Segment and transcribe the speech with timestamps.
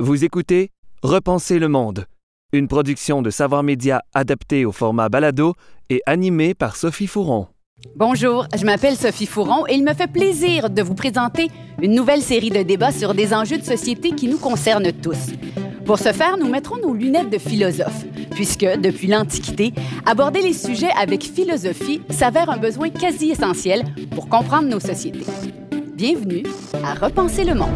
[0.00, 0.70] Vous écoutez
[1.02, 2.06] Repenser le monde,
[2.52, 5.54] une production de Savoir Média adaptée au format balado
[5.90, 7.48] et animée par Sophie Fouron.
[7.96, 11.48] Bonjour, je m'appelle Sophie Fouron et il me fait plaisir de vous présenter
[11.82, 15.32] une nouvelle série de débats sur des enjeux de société qui nous concernent tous.
[15.84, 19.72] Pour ce faire, nous mettrons nos lunettes de philosophe, puisque, depuis l'Antiquité,
[20.06, 23.82] aborder les sujets avec philosophie s'avère un besoin quasi essentiel
[24.14, 25.26] pour comprendre nos sociétés.
[25.96, 26.44] Bienvenue
[26.84, 27.74] à Repenser le monde.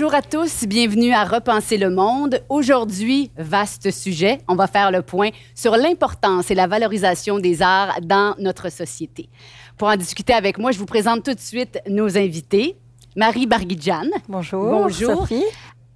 [0.00, 2.40] Bonjour à tous, bienvenue à Repenser le monde.
[2.48, 8.00] Aujourd'hui, vaste sujet, on va faire le point sur l'importance et la valorisation des arts
[8.00, 9.28] dans notre société.
[9.76, 12.78] Pour en discuter avec moi, je vous présente tout de suite nos invités.
[13.14, 14.08] Marie Barguidjan.
[14.26, 14.64] Bonjour.
[14.64, 15.18] Bonjour.
[15.18, 15.44] Sophie.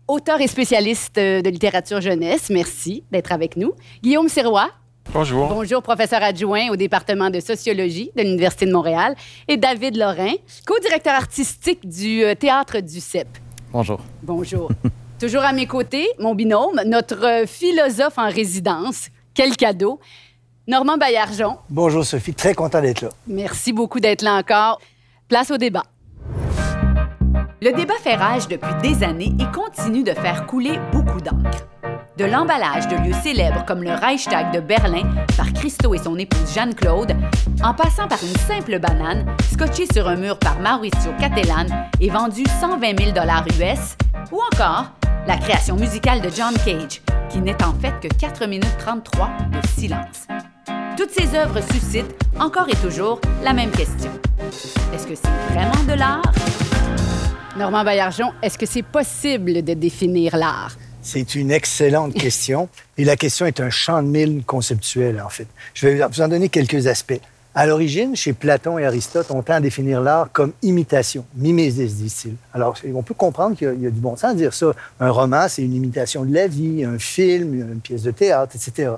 [0.07, 3.73] Auteur et spécialiste de littérature jeunesse, merci d'être avec nous.
[4.03, 4.69] Guillaume Sirois.
[5.15, 5.49] Bonjour.
[5.49, 9.15] Bonjour, professeur adjoint au département de sociologie de l'Université de Montréal.
[9.49, 10.35] Et David Lorrain,
[10.67, 13.29] co-directeur artistique du euh, Théâtre du CEP.
[13.75, 13.99] Bonjour.
[14.23, 14.71] Bonjour.
[15.19, 19.09] Toujours à mes côtés, mon binôme, notre philosophe en résidence.
[19.35, 19.99] Quel cadeau.
[20.69, 21.57] Normand Baillargeon.
[21.69, 23.09] Bonjour Sophie, très content d'être là.
[23.27, 24.81] Merci beaucoup d'être là encore.
[25.27, 25.83] Place au débat.
[27.61, 31.67] Le débat fait rage depuis des années et continue de faire couler beaucoup d'encre.
[32.17, 35.03] De l'emballage de lieux célèbres comme le Reichstag de Berlin
[35.37, 37.17] par Christo et son épouse Jeanne-Claude,
[37.61, 41.67] en passant par une simple banane scotchée sur un mur par Maurizio Cattelan
[42.01, 43.97] et vendue 120 000 US,
[44.31, 44.93] ou encore
[45.27, 49.67] la création musicale de John Cage, qui n'est en fait que 4 minutes 33 de
[49.67, 50.29] silence.
[50.97, 54.13] Toutes ces œuvres suscitent, encore et toujours, la même question.
[54.95, 56.23] Est-ce que c'est vraiment de l'art?
[57.57, 60.77] Normand Baillargeon, est-ce que c'est possible de définir l'art?
[61.05, 62.69] C'est une excellente question.
[62.97, 65.47] Et la question est un champ de mille conceptuel, en fait.
[65.75, 67.21] Je vais vous en donner quelques aspects.
[67.55, 72.35] À l'origine, chez Platon et Aristote, on tend à définir l'art comme imitation, mimésis, disent-ils.
[72.55, 74.73] Alors, on peut comprendre qu'il y, a du bon sens à dire ça.
[74.99, 78.93] Un roman, c'est une imitation de la vie, un film, une pièce de théâtre, etc.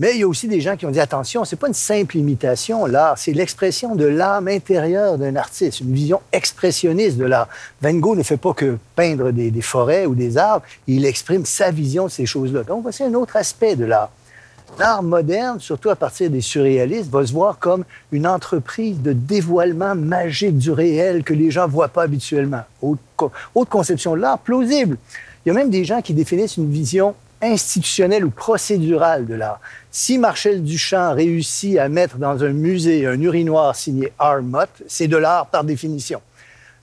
[0.00, 2.16] Mais il y a aussi des gens qui ont dit attention, c'est pas une simple
[2.16, 7.48] imitation, l'art, c'est l'expression de l'âme intérieure d'un artiste, une vision expressionniste de l'art.
[7.82, 11.70] Van Gogh ne fait pas que peindre des, forêts ou des arbres, il exprime sa
[11.70, 12.62] vision de ces choses-là.
[12.62, 14.10] Donc, voici un autre aspect de l'art.
[14.78, 19.94] L'art moderne, surtout à partir des surréalistes, va se voir comme une entreprise de dévoilement
[19.94, 22.62] magique du réel que les gens ne voient pas habituellement.
[22.80, 24.96] Autre conception de l'art, plausible.
[25.44, 29.60] Il y a même des gens qui définissent une vision institutionnelle ou procédurale de l'art.
[29.90, 35.16] Si Marcel Duchamp réussit à mettre dans un musée un urinoir signé Armott, c'est de
[35.16, 36.20] l'art par définition.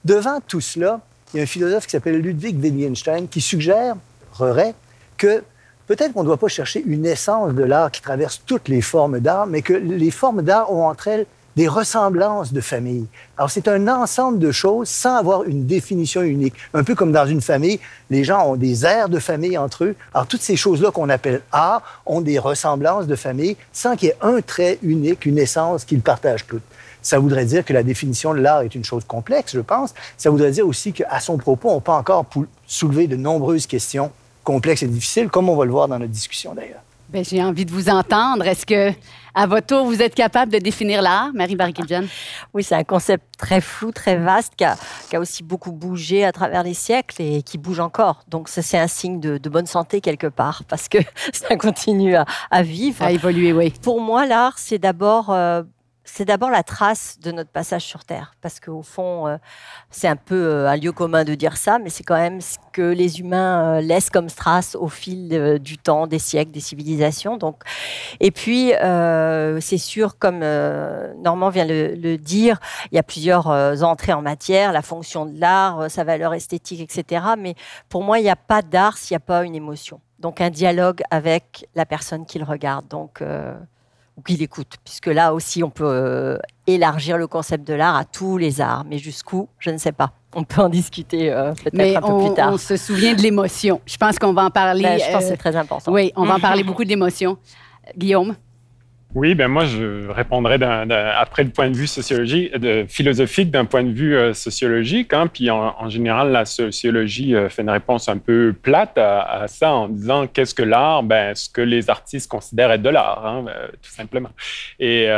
[0.03, 1.00] Devant tout cela,
[1.34, 4.73] il y a un philosophe qui s'appelle Ludwig Wittgenstein qui suggérerait
[5.18, 5.44] que
[5.88, 9.19] peut-être qu'on ne doit pas chercher une essence de l'art qui traverse toutes les formes
[9.19, 11.25] d'art, mais que les formes d'art ont entre elles
[11.57, 13.07] des ressemblances de famille.
[13.35, 16.53] Alors, c'est un ensemble de choses sans avoir une définition unique.
[16.75, 17.79] Un peu comme dans une famille,
[18.12, 19.95] les gens ont des airs de famille entre eux.
[20.13, 24.12] Alors, toutes ces choses-là qu'on appelle art ont des ressemblances de famille sans qu'il y
[24.12, 26.62] ait un trait unique, une essence qu'ils partagent toutes.
[27.01, 29.95] Ça voudrait dire que la définition de l'art est une chose complexe, je pense.
[30.16, 32.28] Ça voudrait dire aussi qu'à son propos, on peut encore
[32.68, 34.12] soulever de nombreuses questions
[34.44, 36.81] complexes et difficiles, comme on va le voir dans notre discussion d'ailleurs.
[37.09, 38.45] Bien, j'ai envie de vous entendre.
[38.45, 38.91] Est-ce que,
[39.34, 42.03] à votre tour, vous êtes capable de définir l'art, Marie Barguiljan?
[42.53, 44.75] Oui, c'est un concept très flou, très vaste, qui a,
[45.09, 48.23] qui a, aussi beaucoup bougé à travers les siècles et qui bouge encore.
[48.28, 50.97] Donc, ça, c'est un signe de, de, bonne santé quelque part, parce que
[51.31, 53.01] ça continue à, à vivre.
[53.01, 53.74] À évoluer, oui.
[53.81, 55.29] Pour moi, l'art, c'est d'abord...
[55.29, 55.63] Euh,
[56.09, 59.38] c'est d'abord la trace de notre passage sur Terre, parce qu'au fond, euh,
[59.91, 62.57] c'est un peu euh, un lieu commun de dire ça, mais c'est quand même ce
[62.72, 67.38] que les humains euh, laissent comme trace au fil du temps, des siècles, des civilisations.
[67.38, 67.63] Donc,
[68.19, 68.72] et puis,
[69.62, 72.60] c'est sûr, comme Normand vient le, le, dire,
[72.92, 73.48] il y a plusieurs
[73.83, 77.25] entrées en matière, la fonction de l'art, sa valeur esthétique, etc.
[77.38, 77.56] Mais
[77.89, 80.00] pour moi, il n'y a pas d'art s'il n'y a pas une émotion.
[80.19, 82.88] Donc, un dialogue avec la personne qui le regarde.
[82.88, 83.21] Donc,
[84.18, 88.04] ou qu'il écoute, puisque là aussi on peut euh, élargir le concept de l'art à
[88.04, 90.12] tous les arts, mais jusqu'où, je ne sais pas.
[90.36, 92.54] On peut en discuter euh, peut-être un peu on, plus tard.
[92.54, 93.80] On se souvient de l'émotion.
[93.86, 94.84] Je pense qu'on va en parler.
[94.84, 95.92] Ben, je pense que c'est très important.
[95.92, 97.38] Oui, on va en parler beaucoup de l'émotion.
[97.96, 98.36] Guillaume?
[99.18, 103.81] Oui, ben moi, je répondrais après le point de vue sociologique, de, philosophique, d'un point
[103.81, 105.12] de vue euh, sociologique.
[105.12, 109.74] Hein, puis en, général, la sociologie euh, fait une réponse un peu plate à, ça
[109.74, 111.02] en disant qu'est-ce que l'art?
[111.02, 114.30] Ben, ce que les artistes considèrent être de l'art, hein, euh, tout simplement.
[114.80, 115.10] Et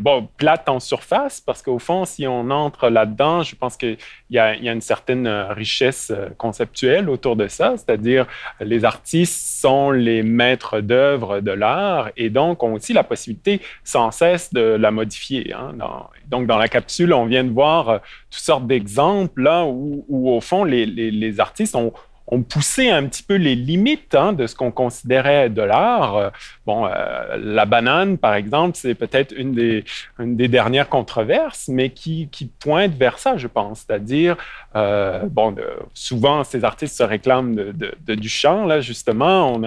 [0.00, 3.98] bon, plate en surface, parce qu'au fond, si on entre là-dedans, je pense qu'il
[4.30, 8.26] y, y, a une certaine richesse conceptuelle autour de ça, c'est-à-dire
[8.60, 13.41] les artistes sont les maîtres d'œuvre de l'art et donc ont aussi la possibilité
[13.84, 15.52] sans cesse de la modifier.
[15.52, 15.74] Hein.
[16.28, 17.98] donc, dans la capsule, on vient de voir euh,
[18.30, 21.92] toutes sortes d'exemples là où, au fond, les artistes ont,
[22.26, 26.16] on poussait un petit peu les limites hein, de ce qu'on considérait de l'art.
[26.16, 26.30] Euh,
[26.66, 32.28] bon, euh, la banane, par exemple, c'est peut-être une des, dernières controverses, mais qui,
[32.60, 33.80] pointe vers ça, je pense.
[33.80, 34.36] C'est-à-dire,
[34.76, 35.54] euh, bon,
[35.94, 39.60] souvent, ces artistes se réclament de, du chant, là, justement.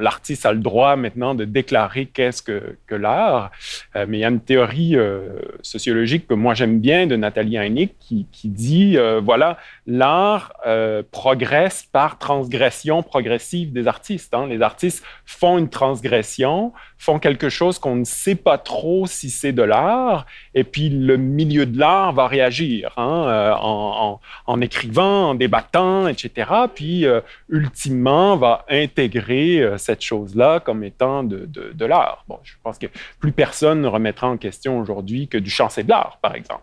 [0.00, 3.50] L'artiste a le droit maintenant de déclarer qu'est-ce que, l'art,
[3.94, 4.96] mais il y a une théorie
[5.60, 10.52] sociologique que moi j'aime bien de Nathalie Heineck qui, qui dit, voilà, l'art
[11.16, 14.34] progresse par transgression progressive des artistes.
[14.34, 14.48] Hein.
[14.48, 19.52] Les artistes font une transgression, font quelque chose qu'on ne sait pas trop si c'est
[19.52, 25.34] de l'art, et puis le milieu de l'art va réagir hein, euh, en, écrivant, en
[25.34, 26.50] débattant, etc.
[26.74, 32.26] Puis euh, ultimement va intégrer euh, cette chose-là comme étant de, de l'art.
[32.28, 32.88] Bon, je pense que
[33.20, 36.60] plus personne ne remettra en question aujourd'hui que du chant c'est de l'art, par exemple.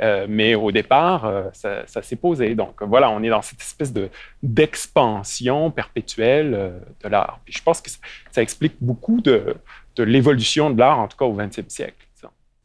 [0.00, 2.54] Euh, mais au départ, euh, ça, s'est posé.
[2.54, 4.08] Donc voilà, on est dans cette espèce de,
[4.42, 7.40] d'expansion perpétuelle euh, de l'art.
[7.46, 7.90] je pense que
[8.30, 9.56] ça, explique beaucoup de,
[9.96, 12.08] de l'évolution de l'art, en tout cas au 20e siècle.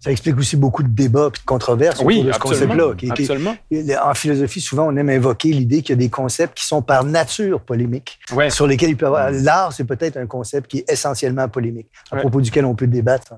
[0.04, 2.92] Ça explique aussi beaucoup de débats et de controverses oui, de ce concept-là.
[3.10, 3.56] absolument.
[4.04, 7.06] En philosophie, souvent, on aime invoquer l'idée qu'il y a des concepts qui sont par
[7.06, 8.20] nature polémiques,
[8.50, 9.32] sur lesquels il peut avoir...
[9.32, 13.36] L'art, c'est peut-être un concept qui est essentiellement polémique, à propos duquel on peut débattre.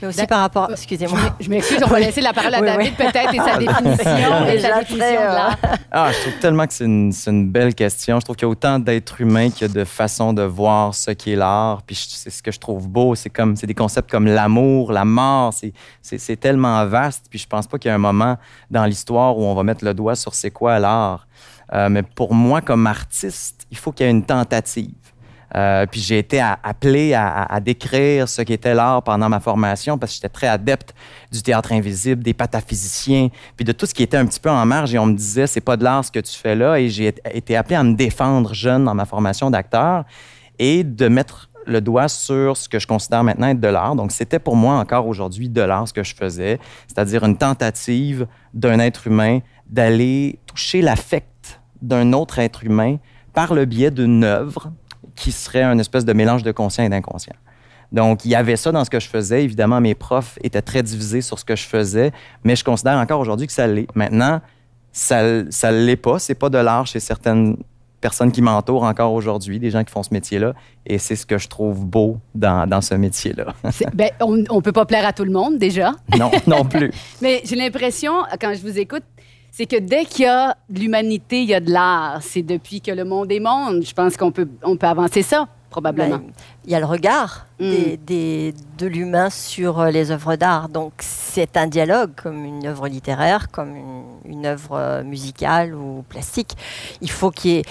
[0.00, 0.70] Mais aussi par rapport.
[0.70, 1.18] Excusez-moi.
[1.40, 4.46] Je m'excuse, on va laisser la parole à David peut-être et sa définition.
[4.46, 5.20] et sa définition
[5.90, 8.18] Ah, je trouve tellement que c'est une, une, belle question.
[8.20, 10.94] Je trouve qu'il y a autant d'êtres humains qu'il y a de façons de voir
[10.94, 11.82] ce qu'est l'art.
[11.82, 13.14] Puis c'est ce que je trouve beau.
[13.14, 15.54] C'est comme c'est des concepts comme l'amour, la mort.
[16.02, 17.26] C'est tellement vaste.
[17.28, 18.36] Puis je pense pas qu'il y a un moment
[18.70, 21.26] dans l'histoire où on va mettre le doigt sur c'est quoi l'art.
[21.72, 24.90] Euh, mais pour moi, comme artiste, il faut qu'il y ait une tentative.
[25.56, 30.16] Euh, puis j'ai été appelé à, décrire ce qu'était l'art pendant ma formation parce que
[30.16, 30.94] j'étais très adepte
[31.32, 34.64] du théâtre invisible, des pataphysiciens, puis de tout ce qui était un petit peu en
[34.64, 34.94] marge.
[34.94, 36.78] Et on me disait, c'est pas de l'art ce que tu fais là.
[36.78, 40.04] Et j'ai été appelé à me défendre jeune dans ma formation d'acteur
[40.58, 43.94] et de mettre le doigt sur ce que je considère maintenant être de l'art.
[43.94, 48.26] Donc, c'était pour moi encore aujourd'hui de l'art ce que je faisais, c'est-à-dire une tentative
[48.54, 52.96] d'un être humain d'aller toucher l'affect d'un autre être humain
[53.32, 54.72] par le biais d'une œuvre
[55.20, 57.34] qui serait un espèce de mélange de conscient et d'inconscient.
[57.92, 59.44] Donc, il y avait ça dans ce que je faisais.
[59.44, 62.10] Évidemment, mes profs étaient très divisés sur ce que je faisais,
[62.42, 63.86] mais je considère encore aujourd'hui que ça l'est.
[63.94, 64.40] Maintenant,
[64.92, 66.18] ça ne l'est pas.
[66.18, 67.58] C'est pas de l'art chez certaines
[68.00, 70.54] personnes qui m'entourent encore aujourd'hui, des gens qui font ce métier-là.
[70.86, 73.52] Et c'est ce que je trouve beau dans, dans ce métier-là.
[73.92, 75.92] ben, on ne peut pas plaire à tout le monde, déjà.
[76.18, 76.90] Non, non plus.
[77.20, 79.04] mais j'ai l'impression, quand je vous écoute,
[79.50, 82.22] c'est que dès qu'il y a de l'humanité, il y a de l'art.
[82.22, 83.82] C'est depuis que le monde est monde.
[83.84, 86.18] Je pense qu'on peut, on peut avancer ça, probablement.
[86.18, 86.32] Ben,
[86.64, 87.72] il y a le regard mm.
[88.06, 90.68] des, de l'humain sur euh, les œuvres d'art.
[90.68, 93.74] Donc c'est un dialogue, comme une œuvre littéraire, comme
[94.24, 96.56] une, œuvre euh, musicale ou plastique.
[97.00, 97.64] Il faut qu'il y ait...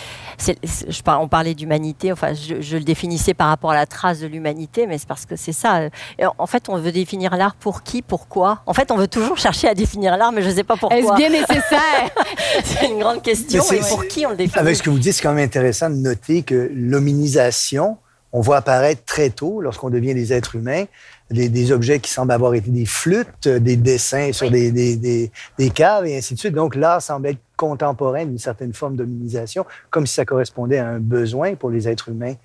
[0.63, 4.87] je, on parlait d'humanité, enfin je, le définissais par rapport à la trace de l'humanité,
[4.87, 5.89] mais c'est parce que c'est ça.
[6.37, 8.61] en fait, on veut définir l'art pour qui, pourquoi?
[8.65, 10.97] En fait, on veut toujours chercher à définir l'art, mais je ne sais pas pourquoi.
[10.97, 12.09] Est-ce bien nécessaire?
[12.63, 13.63] C'est une grande question.
[13.71, 14.59] Mais, pour qui on le définit?
[14.59, 17.97] Avec ce que vous dites, c'est quand même intéressant de noter que l'hominisation
[18.31, 20.85] on voit apparaître très tôt, lorsqu'on devient des êtres humains,
[21.31, 26.17] des, objets qui semblent avoir été des flûtes, des dessins sur des, des, caves et
[26.17, 26.53] ainsi de suite.
[26.53, 30.99] Donc l'art semble être contemporain d'une certaine forme d'hominisation, comme si ça correspondait à un
[30.99, 32.35] besoin pour les êtres humains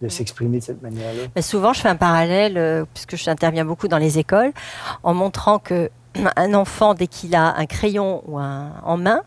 [0.00, 1.22] de s'exprimer de cette manière-là.
[1.36, 4.52] Mais souvent, je fais un parallèle, euh, puisque j'interviens beaucoup dans les écoles,
[5.04, 5.90] en montrant que
[6.36, 9.22] un enfant, dès qu'il a un crayon ou un, en main,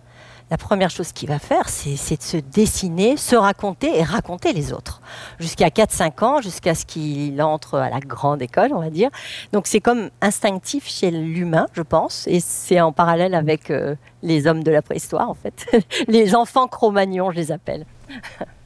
[0.51, 4.73] la première chose qu'il va faire, c'est de se dessiner, se raconter et raconter les
[4.73, 5.01] autres.
[5.39, 9.09] Jusqu'à 4-5 ans, jusqu'à ce qu'il entre à la grande école, on va dire.
[9.53, 14.45] Donc c'est comme instinctif chez l'humain, je pense, et c'est en parallèle avec euh, les
[14.45, 15.65] hommes de la préhistoire, en fait.
[16.07, 17.85] les enfants cro-magnons, je les appelle.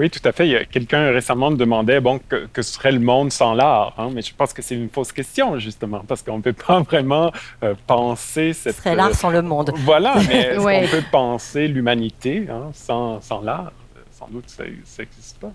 [0.00, 0.66] Oui, tout à fait.
[0.70, 3.92] Quelqu'un récemment me demandait bon, que, serait le monde sans l'art.
[3.98, 6.80] Hein, mais je pense que c'est une fausse question, justement, parce qu'on ne peut pas
[6.90, 7.30] vraiment
[7.62, 8.76] euh, penser cette.
[8.76, 9.72] Ce serait l'art sans le monde.
[9.74, 13.72] Voilà, mais est-ce peut penser l'humanité hein, sans, sans l'art?
[14.10, 15.52] Sans doute, ça n'existe pas.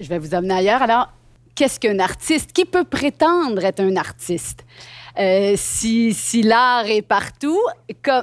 [0.00, 0.82] je vais vous amener ailleurs.
[0.82, 1.12] Alors,
[1.54, 2.52] qu'est-ce qu'un artiste?
[2.52, 4.64] Qui peut prétendre être un artiste?
[5.20, 7.60] Euh, si, l'art est partout,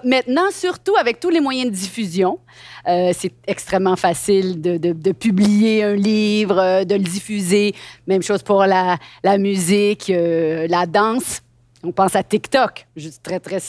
[0.04, 2.40] maintenant, surtout avec tous les moyens de diffusion,
[2.88, 7.76] euh, c'est extrêmement facile de, publier un livre, euh, de le diffuser.
[8.08, 8.98] Même chose pour la,
[9.38, 11.42] musique, la danse.
[11.84, 13.60] On pense à TikTok, juste très, très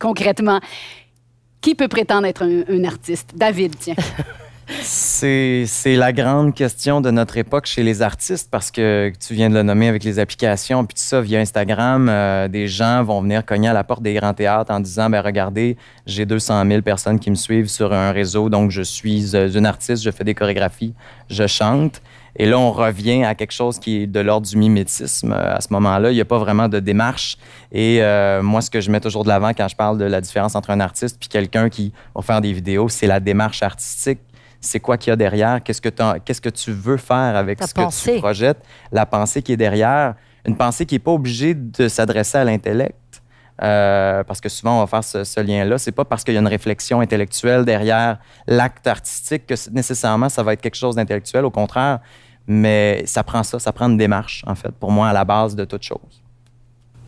[0.00, 0.60] concrètement.
[1.60, 3.30] Qui peut prétendre être un, un artiste?
[3.34, 3.96] David, tiens.
[4.68, 9.54] C'est la grande question de notre époque chez les artistes parce que tu viens de
[9.54, 13.44] le nommer avec les applications puis tout ça via Instagram, euh, des gens vont venir
[13.44, 15.76] cogner à la porte des grands théâtres en disant ben regardez,
[16.06, 19.66] j'ai 200 000 personnes qui me suivent sur un réseau donc je suis euh, une
[19.66, 20.94] artiste, je fais des chorégraphies,
[21.28, 22.00] je chante.
[22.34, 25.32] Et là, on revient à quelque chose qui est de l'ordre du mimétisme.
[25.32, 27.36] À ce moment-là, il n'y a pas vraiment de démarche.
[27.72, 30.22] Et euh, moi, ce que je mets toujours de l'avant quand je parle de la
[30.22, 34.20] différence entre un artiste puis quelqu'un qui va faire des vidéos, c'est la démarche artistique
[34.62, 35.90] c'est quoi qu'il y a derrière, qu'est-ce que,
[36.20, 38.10] qu'est-ce que tu veux faire avec Ta ce pensée.
[38.12, 40.14] que tu projettes, la pensée qui est derrière,
[40.46, 42.96] une pensée qui n'est pas obligée de s'adresser à l'intellect.
[43.62, 45.78] Euh, parce que souvent, on va faire ce, ce lien-là.
[45.78, 50.42] C'est pas parce qu'il y a une réflexion intellectuelle derrière l'acte artistique que nécessairement ça
[50.42, 51.44] va être quelque chose d'intellectuel.
[51.44, 52.00] Au contraire,
[52.46, 55.54] mais ça prend ça, ça prend une démarche, en fait, pour moi, à la base
[55.54, 56.22] de toute chose.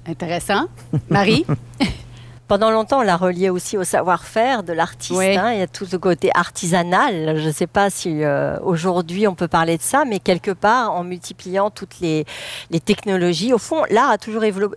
[0.06, 0.66] Intéressant.
[1.08, 1.46] Marie?
[2.46, 5.12] Pendant longtemps, on l'a relié aussi au savoir-faire de l'artiste.
[5.18, 5.34] Oui.
[5.36, 5.52] hein.
[5.52, 7.38] Il y a tout ce côté artisanal.
[7.38, 10.92] Je ne sais pas si euh, aujourd'hui on peut parler de ça, mais quelque part,
[10.92, 12.26] en multipliant toutes les,
[12.70, 14.74] les technologies, au fond, l'art a toujours évolu-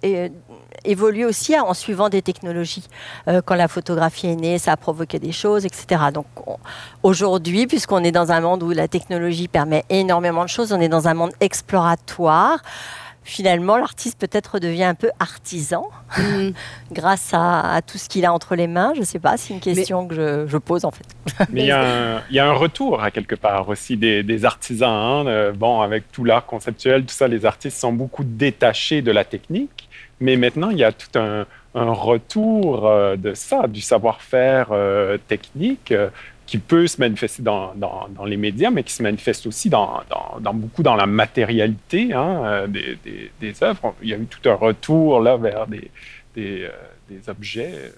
[0.85, 2.85] évolué aussi en suivant des technologies.
[3.27, 6.03] Euh, quand la photographie est née, ça a provoqué des choses, etc.
[6.13, 6.57] Donc on-
[7.03, 10.87] aujourd'hui, puisqu'on est dans un monde où la technologie permet énormément de choses, on est
[10.87, 12.59] dans un monde exploratoire.
[13.27, 16.51] Finalement, l'artiste peut-être devient un peu artisan Mm.
[16.93, 18.93] grâce à, à tout ce qu'il a entre les mains.
[18.95, 21.03] Je ne sais pas, c'est une question que je, je pose en fait.
[21.51, 24.23] Mais il y, a un, il y a un retour à quelque part aussi des,
[24.23, 24.89] des artisans.
[24.89, 25.27] hein.
[25.27, 29.25] Euh, bon, avec tout l'art conceptuel, tout ça, les artistes sont beaucoup détachés de la
[29.25, 29.89] technique.
[30.21, 35.17] Mais maintenant, il y a tout un, un retour euh, de ça, du savoir-faire euh,
[35.27, 36.09] technique euh,
[36.47, 40.01] qui peut se manifester dans, dans, les médias, mais qui se manifeste aussi dans,
[40.39, 42.97] dans, beaucoup dans la matérialité hein, euh, des,
[43.39, 43.93] des, œuvres.
[44.01, 45.91] Il y a eu tout un retour là vers des,
[46.35, 47.91] des, euh, objets.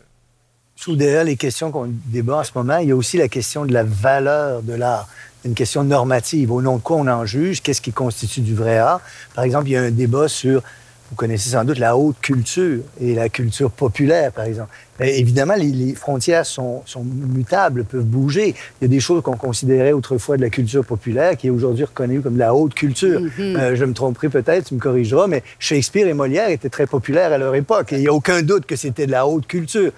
[0.75, 3.65] Sous derrière les questions qu'on débat en ce moment, il y a aussi la question
[3.65, 5.07] de la valeur de l'art.
[5.45, 6.51] Une question normative.
[6.51, 7.61] Au nom de quoi on en juge?
[7.61, 9.01] Qu'est-ce qui constitue du vrai art?
[9.35, 10.63] Par exemple, il y a un débat sur,
[11.09, 14.69] vous connaissez sans doute la haute culture et la culture populaire, par exemple.
[14.99, 18.53] Évidemment, les, les frontières sont, sont mutables, peuvent bouger.
[18.79, 21.85] Il y a des choses qu'on considérait autrefois de la culture populaire qui est aujourd'hui
[21.85, 23.21] reconnue comme de la haute culture.
[23.21, 23.31] Mhm.
[23.39, 27.31] Euh, je me tromperai peut-être, tu me corrigeras, mais Shakespeare et Molière étaient très populaires
[27.31, 27.93] à leur époque.
[27.93, 29.91] Et il n'y a aucun doute que c'était de la haute culture.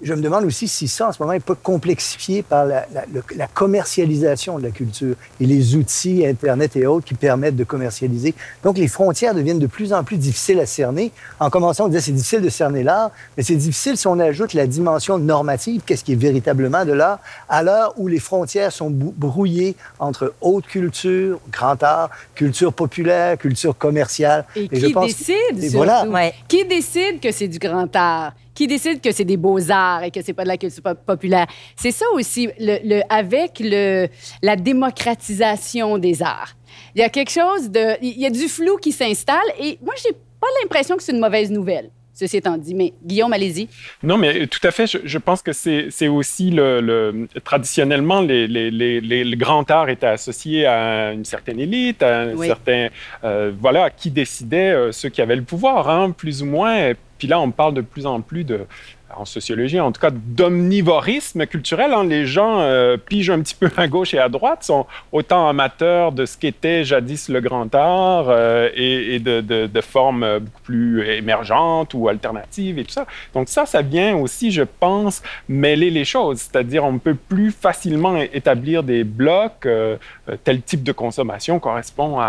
[0.00, 3.04] Je me demande aussi si ça, en ce moment, n'est pas complexifié par la, la-
[3.36, 8.34] la commercialisation de la culture et les outils Internet et autres qui permettent de commercialiser.
[8.62, 11.10] Donc, les frontières deviennent de plus en plus difficiles à cerner.
[11.40, 14.52] En commençant, on disait c'est difficile de cerner l'art, mais c'est difficile si on ajoute
[14.54, 18.90] la dimension normative, qu'est-ce qui est véritablement de l'art, à l'heure où les frontières sont
[18.90, 24.44] brouillées entre haute culture, grand art, culture populaire, culture commerciale.
[24.54, 26.06] Et, qui pense- décide, Et voilà.
[26.06, 26.34] Ouais.
[26.46, 28.32] Qui décide que c'est du grand art?
[28.58, 31.46] Qui décide que c'est des beaux-arts et que c'est pas de la culture pop- populaire?
[31.76, 34.08] C'est ça aussi, le, le- avec le,
[34.42, 36.56] la démocratisation des arts.
[36.96, 37.96] Il y a quelque chose de...
[38.02, 41.20] Il y a du flou qui s'installe et moi, j'ai pas l'impression que c'est une
[41.20, 42.74] mauvaise nouvelle, ceci étant dit.
[42.74, 43.68] Mais Guillaume, allez-y.
[44.02, 44.88] Non, mais tout à fait.
[44.88, 49.70] Je, je pense que c'est aussi le, le- traditionnellement les, les, les, les- le grand
[49.70, 52.48] art était associé à une certaine élite, à un Oui.
[52.48, 52.88] certain
[53.22, 56.94] euh, voilà qui décidait euh, ceux qui avaient le pouvoir, hein, plus ou moins.
[57.18, 58.66] Puis là, on parle de plus en plus de
[59.16, 61.92] en sociologie, en tout cas, d'omnivorisme culturel.
[61.92, 62.04] hein.
[62.04, 66.12] Les gens euh, pigent un petit peu à gauche et à droite, sont autant amateurs
[66.12, 72.08] de ce qu'était jadis le grand art euh, et, de, formes beaucoup plus émergentes ou
[72.08, 73.06] alternatives et tout ça.
[73.32, 76.38] Donc ça, ça vient aussi, je pense, mêler les choses.
[76.38, 79.66] C'est-à-dire, on peut plus facilement établir des blocs.
[79.66, 79.96] euh,
[80.44, 82.20] tel type de consommation correspond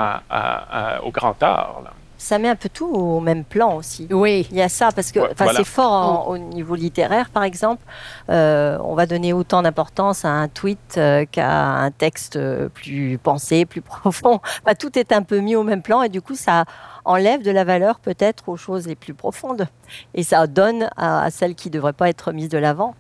[1.04, 1.84] au grand art.
[2.22, 4.06] Ça met un peu tout au même plan aussi.
[4.12, 4.46] Oui.
[4.52, 5.54] Il y a ça, parce que Ouais, voilà.
[5.60, 7.82] c'est fort en- au niveau littéraire, par exemple.
[8.30, 13.18] Euh, on va donner autant d'importance à un tweet euh, qu'à un texte euh, plus
[13.18, 14.42] pensé, plus profond.
[14.66, 16.66] Enfin, tout est un peu mis au même plan et du coup, ça
[17.06, 19.68] enlève de la valeur peut-être aux choses les plus profondes.
[20.14, 22.96] Et ça donne à, à celles qui ne devraient pas être mises de l'avant.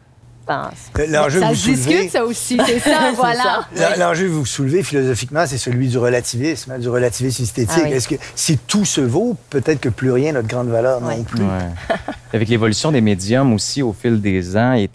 [0.95, 2.59] C'est- L'enjeu que Ça vous se discute, soulevez, ça aussi.
[2.65, 3.65] C'est ça, voilà.
[3.75, 7.75] L'en- L'enjeu que vous soulevez philosophiquement, c'est celui du relativisme, hein, du relativisme esthétique.
[7.83, 7.93] Ah oui.
[7.93, 11.23] Est-ce que si tout se vaut, peut-être que plus rien n'a de grande valeur non
[11.23, 11.41] plus?
[11.43, 11.47] Ouais.
[12.33, 14.91] Avec l'évolution des médiums aussi au fil des ans, est,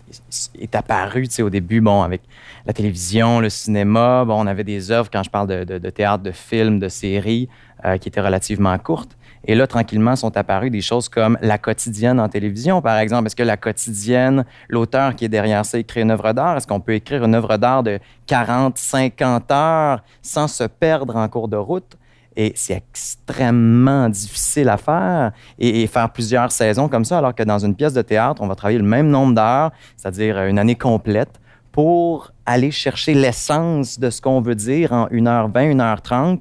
[0.61, 2.23] est apparu, tu sais, au début, bon, avec
[2.67, 5.91] la télévision, le cinéma, bon, on avait des œuvres, quand je parle de, de- de
[5.91, 7.49] théâtre, de films, de séries,
[7.85, 9.11] euh, qui étaient relativement courtes.
[9.47, 13.27] Et là, tranquillement, sont apparues des choses comme la quotidienne en télévision, par exemple.
[13.27, 16.57] Est-ce que la quotidienne, l'auteur qui est derrière ça, écrit une œuvre d'art?
[16.57, 21.29] Est-ce qu'on peut écrire une œuvre d'art de 40, 50 heures sans se perdre en
[21.29, 21.97] cours de route?
[22.37, 27.59] Et c'est extrêmement difficile à faire et, faire plusieurs saisons comme ça, alors que dans
[27.59, 31.41] une pièce de théâtre, on va travailler le même nombre d'heures, c'est-à-dire une année complète,
[31.71, 36.41] pour aller chercher l'essence de ce qu'on veut dire en 1h20, 1h30.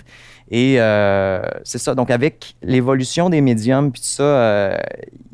[0.53, 1.95] Et euh, c'est ça.
[1.95, 4.77] Donc, avec l'évolution des médiums, puis tout ça, euh,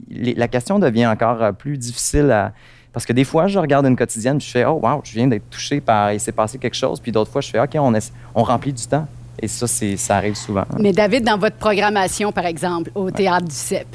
[0.10, 2.54] la question devient encore plus difficile à.
[2.94, 5.28] Parce que des fois, je regarde une quotidienne, puis je fais Oh, wow, je viens
[5.28, 6.14] d'être touché par.
[6.14, 7.02] Il s'est passé quelque chose.
[7.02, 7.94] Puis d'autres fois, je fais OK, on,
[8.34, 9.06] on remplit du temps.
[9.42, 10.64] Et ça, ça arrive souvent.
[10.80, 13.88] Mais David, dans votre programmation, par exemple, au Théâtre du CEP,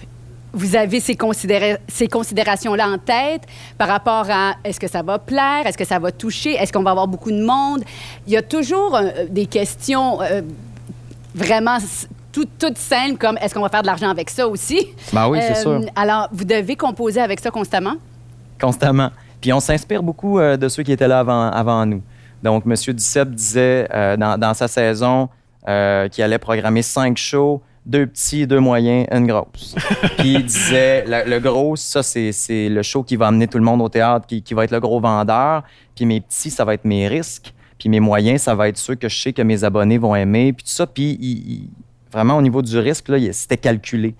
[0.52, 1.16] vous avez ces,
[1.88, 3.42] ces considérations-là en tête
[3.78, 6.82] par rapport à est-ce que ça va plaire, est-ce que ça va toucher, est-ce qu'on
[6.82, 7.82] va avoir beaucoup de monde?
[8.26, 10.42] Il y a toujours euh, des questions euh,
[11.34, 11.78] vraiment
[12.32, 14.88] toutes simples comme est-ce qu'on va faire de l'argent avec ça aussi?
[15.12, 15.70] Ben oui, c'est sûr.
[15.70, 17.94] Euh, alors, vous devez composer avec ça constamment?
[18.60, 19.10] Constamment.
[19.40, 22.02] Puis on s'inspire beaucoup de ceux qui étaient là avant, avant nous.
[22.44, 22.74] Donc, M.
[22.94, 25.30] Duceppe disait euh, dans, sa saison
[25.66, 29.74] euh, qu'il allait programmer cinq shows, deux petits, deux moyens, une grosse.
[30.18, 33.80] Puis il disait, le, gros, ça, c'est le show qui va amener tout le monde
[33.80, 35.62] au théâtre, qui, va être le gros vendeur.
[35.96, 37.53] Puis mes petits, ça va être mes risques.
[37.84, 40.54] Puis mes moyens, ça va être ceux que je sais que mes abonnés vont aimer.
[40.54, 40.86] Puis tout ça.
[40.86, 41.68] Puis
[42.10, 44.14] vraiment, au niveau du risque, c'était calculé.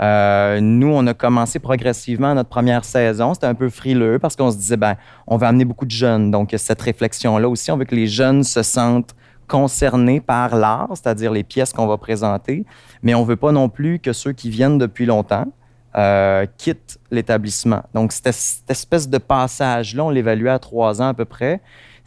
[0.00, 3.34] Euh, nous, on a commencé progressivement notre première saison.
[3.34, 4.94] C'était un peu frileux parce qu'on se disait, ben,
[5.26, 6.30] on va amener beaucoup de jeunes.
[6.30, 9.14] Donc, cette réflexion-là aussi, on veut que les jeunes se sentent
[9.46, 12.64] concernés par l'art, c'est-à-dire les pièces qu'on va présenter,
[13.02, 15.44] mais on veut pas non plus que ceux qui viennent depuis longtemps
[15.94, 17.82] euh, quittent l'établissement.
[17.92, 18.28] Donc, cette
[18.70, 21.60] espèce de passage-là, on l'évaluait à trois ans à peu près.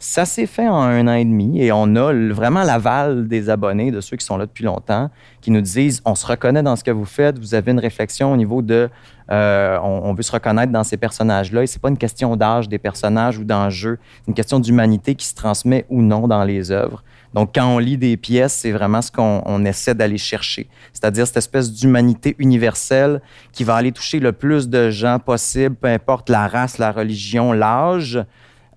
[0.06, 3.90] Ça s'est fait en un an et demi et on a vraiment l'aval des abonnés,
[3.90, 5.08] de ceux qui sont là depuis longtemps,
[5.40, 8.30] qui nous disent on se reconnaît dans ce que vous faites, vous avez une réflexion
[8.30, 8.90] au niveau de
[9.30, 11.62] euh, on, veut se reconnaître dans ces personnages-là.
[11.62, 15.26] Et c'est pas une question d'âge des personnages ou d'enjeu, c'est une question d'humanité qui
[15.26, 17.02] se transmet ou non dans les œuvres.
[17.32, 20.68] Donc, quand on lit des pièces, c'est vraiment ce qu'on essaie d'aller chercher.
[20.92, 25.88] C'est-à-dire cette espèce d'humanité universelle qui va aller toucher le plus de gens possible, peu
[25.88, 28.22] importe la race, la religion, l'âge.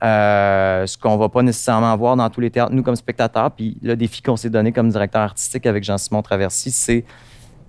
[0.04, 3.52] Euh, ce qu'on va pas nécessairement voir dans tous les théâtres, nous comme spectateurs.
[3.52, 7.04] Puis le défi qu'on s'est donné comme directeur artistique avec Jean-Simon Traversy, c'est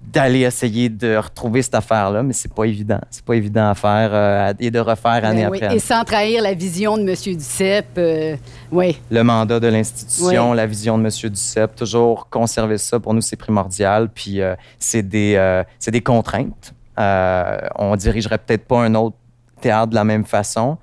[0.01, 3.01] d'aller essayer de retrouver cette affaire-là, mais c'est pas évident.
[3.11, 5.77] C'est pas évident à faire euh, et de refaire année ben après année.
[5.77, 7.37] Et sans trahir la vision de M.
[7.37, 8.37] Duceppe, euh,
[8.71, 8.99] oui.
[9.11, 11.31] Le mandat de l'institution, la vision de M.
[11.31, 14.09] Duceppe, toujours conserver ça, pour nous, c'est primordial.
[14.09, 14.41] Puis
[14.79, 16.75] c'est des, des contraintes.
[16.97, 19.17] on dirigerait peut-être pas un autre
[19.61, 20.79] théâtre de la même façon,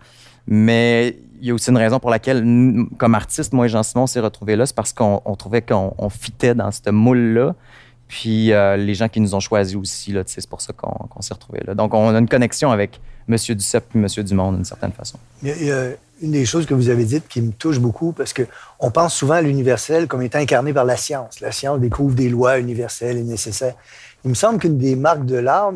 [0.47, 2.43] mais il y a aussi une raison pour laquelle,
[2.97, 6.71] comme artiste, moi et Jean-Simon s'est retrouvés là, c'est parce qu'on trouvait qu'on fitait dans
[6.71, 7.55] ce moule-là.
[8.07, 11.61] Puis euh, les gens qui nous ont choisis aussi, c'est pour ça qu'on s'est retrouvés
[11.65, 11.73] là.
[11.73, 13.35] Donc on a une connexion avec M.
[13.35, 14.07] Duceppe et M.
[14.23, 15.17] Dumont d'une certaine façon.
[15.41, 15.89] Il y, a,
[16.21, 19.35] une des choses que vous avez dites qui me touche beaucoup parce qu'on pense souvent
[19.35, 21.39] à l'universel comme étant incarné par la science.
[21.41, 23.75] La science découvre des lois universelles et nécessaires.
[24.23, 25.73] Il me semble qu'une des marques de l'art,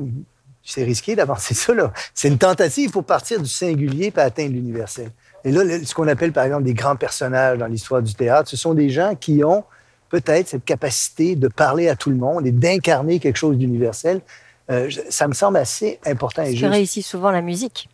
[0.64, 1.74] c'est risqué d'avancer ça,
[2.14, 5.12] c'est une tentative pour partir du singulier pour atteindre l'universel.
[5.44, 8.58] Et là, ce qu'on appelle par exemple des grands personnages dans l'histoire du théâtre, ce
[8.58, 9.64] sont des gens qui ont
[10.10, 14.22] peut-être cette capacité de parler à tout le monde et d'incarner quelque chose d'universel.
[14.70, 16.64] Euh, ça me semble assez important et juste.
[16.64, 17.90] Ce réussit souvent la musique.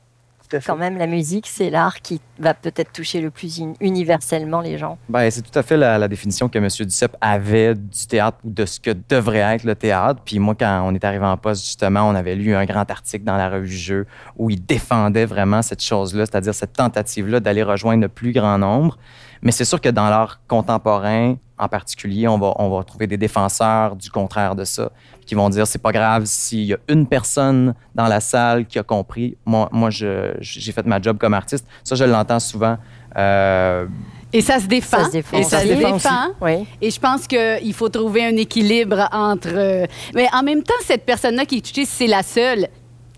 [0.65, 4.97] Quand même, la musique, c'est l'art qui va peut-être toucher le plus universellement les gens.
[5.09, 6.67] Ben, c'est tout à fait la, définition que M.
[6.67, 10.21] Duceppe avait du théâtre ou de ce que devrait être le théâtre.
[10.23, 13.23] Puis moi, quand on est arrivé en poste, justement, on avait lu un grand article
[13.23, 18.01] dans la revue Jeu où il défendait vraiment cette chose-là, c'est-à-dire cette tentative-là d'aller rejoindre
[18.01, 18.97] le plus grand nombre.
[19.41, 23.17] Mais c'est sûr que dans l'art contemporain, en particulier, on va, on va trouver des
[23.17, 24.91] défenseurs du contraire de ça,
[25.25, 28.77] qui vont dire c'est pas grave s'il y a une personne dans la salle qui
[28.77, 29.37] a compris.
[29.45, 31.65] Moi, moi j'ai fait ma job comme artiste.
[31.83, 32.77] Ça, je l'entends souvent.
[33.17, 33.87] Euh,
[34.33, 34.97] et ça se défend.
[34.97, 35.37] Ça se défend.
[35.37, 36.27] Et ça, se défend.
[36.41, 36.67] Oui.
[36.81, 39.53] Et je pense qu'il faut trouver un équilibre entre.
[39.53, 42.67] Euh, mais en même temps, cette personne-là qui est touchée, c'est la seule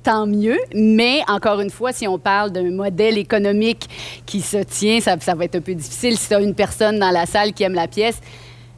[0.04, 0.58] tant mieux.
[0.74, 3.90] Mais encore une fois, si on parle d'un modèle économique
[4.26, 6.18] qui se tient, ça, va être un peu difficile.
[6.18, 8.20] Si tu as une personne dans la salle qui aime la pièce,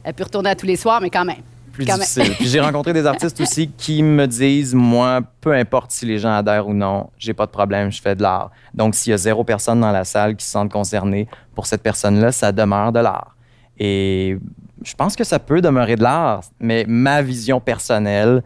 [0.04, 1.42] elle peut retourner à tous les soirs, mais quand même.
[1.72, 2.34] Plus difficile.
[2.34, 6.32] Puis j'ai rencontré des artistes aussi qui me disent, moi, peu importe si les gens
[6.32, 8.50] adhèrent ou non, j'ai pas de problème, je fais de l'art.
[8.74, 11.82] Donc s'il y a zéro personne dans la salle qui se sent concernée, pour cette
[11.82, 13.36] personne-là, ça demeure de l'art.
[13.78, 14.36] Et
[14.82, 18.42] je pense que ça peut demeurer de l'art, mais ma vision personnelle,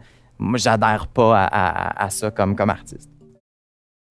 [0.55, 3.09] j'adhère pas à, ça comme, comme artiste.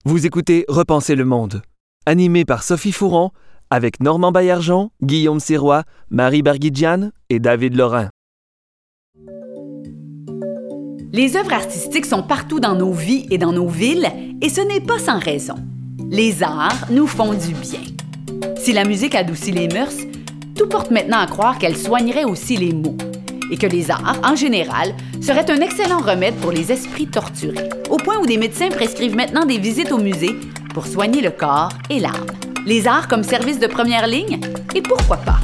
[0.04, 1.62] Vous écoutez Repenser le monde,
[2.06, 3.30] animé par Sophie Fouron,
[3.70, 8.08] avec Normand Baillargeon, Guillaume Sirois, Marie Berguidjian et David Lorrain.
[11.12, 14.10] Les œuvres artistiques sont partout dans nos vies et dans nos villes,
[14.42, 15.54] et ce n'est pas sans raison.
[16.10, 17.80] Les arts nous font du bien.
[18.56, 19.96] Si la musique adoucit les mœurs,
[20.56, 22.96] tout porte maintenant à croire qu'elle soignerait aussi les maux,
[23.50, 27.96] et que les arts, en général, seraient un excellent remède pour les esprits torturés, au
[27.96, 30.34] point où des médecins prescrivent maintenant des visites au musée
[30.72, 32.26] pour soigner le corps et l'âme.
[32.66, 34.40] Les arts comme service de première ligne,
[34.74, 35.40] et pourquoi pas?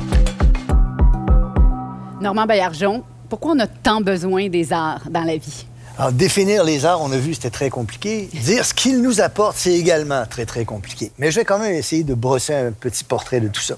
[2.21, 5.67] Normand Baillargeon, pourquoi on a tant besoin des arts dans la vie?
[6.01, 8.31] Alors, définir les arts, on a vu, c'était très compliqué.
[8.33, 11.13] Dire ce qu'ils nous apportent, c'est également très, très compliqué.
[11.19, 13.77] Mais je vais quand même essayer de brosser un petit portrait de tout ça.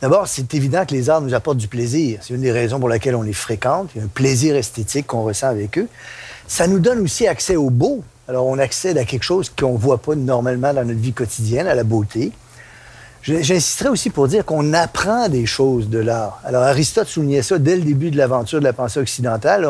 [0.00, 2.20] D'abord, c'est évident que les arts nous apportent du plaisir.
[2.22, 3.90] C'est une des raisons pour lesquelles on les fréquente.
[3.96, 5.88] Il y a un plaisir esthétique qu'on ressent avec eux.
[6.46, 8.04] Ça nous donne aussi accès au beau.
[8.28, 11.66] Alors, on accède à quelque chose qu'on ne voit pas normalement dans notre vie quotidienne,
[11.66, 12.30] à la beauté.
[13.26, 16.42] J'insisterai aussi pour dire qu'on apprend des choses de l'art.
[16.44, 19.66] Alors, Aristote soulignait ça dès le début de l'aventure de la pensée occidentale.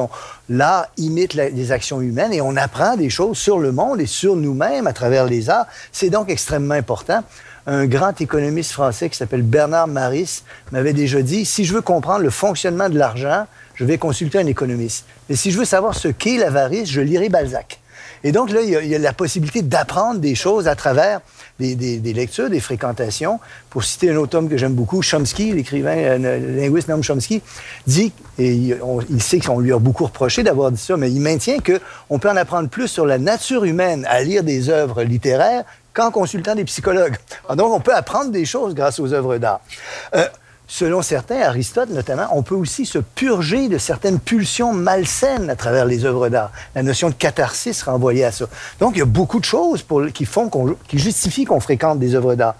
[0.49, 4.35] L'art imite les actions humaines et on apprend des choses sur le monde et sur
[4.35, 5.67] nous-mêmes à travers les arts.
[5.93, 7.23] C'est donc extrêmement important.
[7.69, 12.25] Un grand économiste français qui s'appelle Bernard Maris m'avait déjà dit, si je veux comprendre
[12.25, 15.05] le fonctionnement de l'argent, je vais consulter un économiste.
[15.31, 17.79] Mais si je veux savoir ce qu'est l'avarice, je lirai Balzac.
[18.25, 21.21] Et donc là, il y a, la possibilité d'apprendre des choses à travers
[21.59, 23.41] des, lectures, des fréquentations.
[23.71, 27.43] Pour citer un autre homme que j'aime beaucoup, Chomsky, l'écrivain, euh, le linguiste Noam Chomsky,
[27.87, 31.59] dit, et il, sait qu'on lui a beaucoup reproché d'avoir dit ça, mais il maintient
[31.59, 36.11] qu'on peut en apprendre plus sur la nature humaine à lire des œuvres littéraires qu'en
[36.11, 37.17] consultant des psychologues.
[37.55, 39.61] donc, on peut apprendre des choses grâce aux œuvres d'art.
[40.17, 40.27] Euh,
[40.67, 45.85] Selon certains, Aristote notamment, on peut aussi se purger de certaines pulsions malsaines à travers
[45.85, 46.53] les œuvres d'art.
[46.75, 48.47] La notion de catharsis renvoyée à ça.
[48.81, 50.51] Donc, il y a beaucoup de choses qui font
[50.89, 52.55] qui justifient qu'on fréquente des œuvres d'art.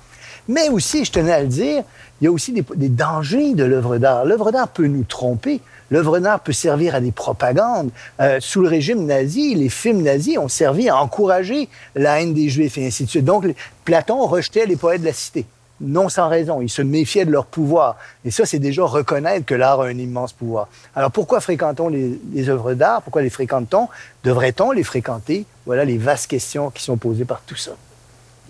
[0.49, 1.83] Mais aussi, je tenais à le dire,
[2.21, 4.27] il y a aussi des, dangers de l'œuvre d'art.
[4.27, 5.63] L'œuvre d'art peut nous tromper.
[5.91, 7.91] L'œuvre d'art peut servir à des propagandes.
[8.21, 12.51] Euh, sous le régime nazi, les films nazis ont servi à encourager la haine des
[12.51, 13.25] Juifs et ainsi de suite.
[13.25, 13.47] Donc,
[13.87, 15.47] Platon rejetait les poètes de la cité
[15.81, 16.61] non sans raison.
[16.61, 17.97] Ils se méfiaient de leur pouvoir.
[18.25, 20.69] Et ça, c'est déjà reconnaître que l'art a un immense pouvoir.
[20.95, 23.03] Alors pourquoi fréquentons les, les œuvres d'art?
[23.03, 23.89] Pourquoi les fréquente-t-on?
[24.23, 25.47] Devrait-on les fréquenter?
[25.67, 27.73] Voilà les vastes questions qui sont posées par tout ça.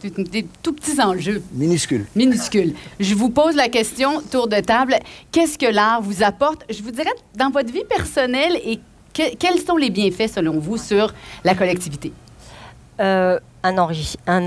[0.03, 1.43] Des tout petits enjeux.
[1.53, 2.05] Minuscules.
[2.15, 2.75] Minuscules.
[3.01, 4.97] Je vous pose la question, tour de table.
[5.33, 6.63] Qu'est-ce que l'art vous apporte?
[6.69, 8.81] Je vous dirais, dans votre vie personnelle, et
[9.15, 12.13] quels sont les bienfaits, selon vous, sur la collectivité?
[13.01, 13.79] Euh, un,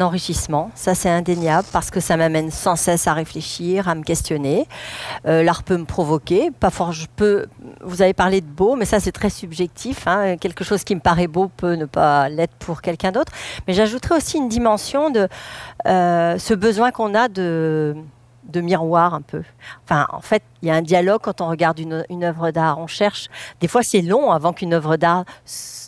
[0.01, 4.67] enrichissement, ça c'est indéniable parce que ça m'amène sans cesse à réfléchir, à me questionner.
[5.25, 7.47] Euh, l'art peut me provoquer, pas fort, je peux.
[7.81, 10.07] Vous avez parlé de beau, mais ça c'est très subjectif.
[10.07, 10.37] Hein.
[10.37, 13.31] quelque chose qui me paraît beau peut ne pas l'être pour quelqu'un d'autre.
[13.67, 15.27] Mais j'ajouterais aussi une dimension de
[15.87, 17.95] euh, ce besoin qu'on a de
[18.53, 19.41] miroir un peu.
[19.89, 22.77] En fait, il y a un dialogue quand on regarde une, une œuvre d'art.
[22.77, 23.29] On cherche.
[23.61, 25.25] Des fois, c'est long avant qu'une œuvre d'art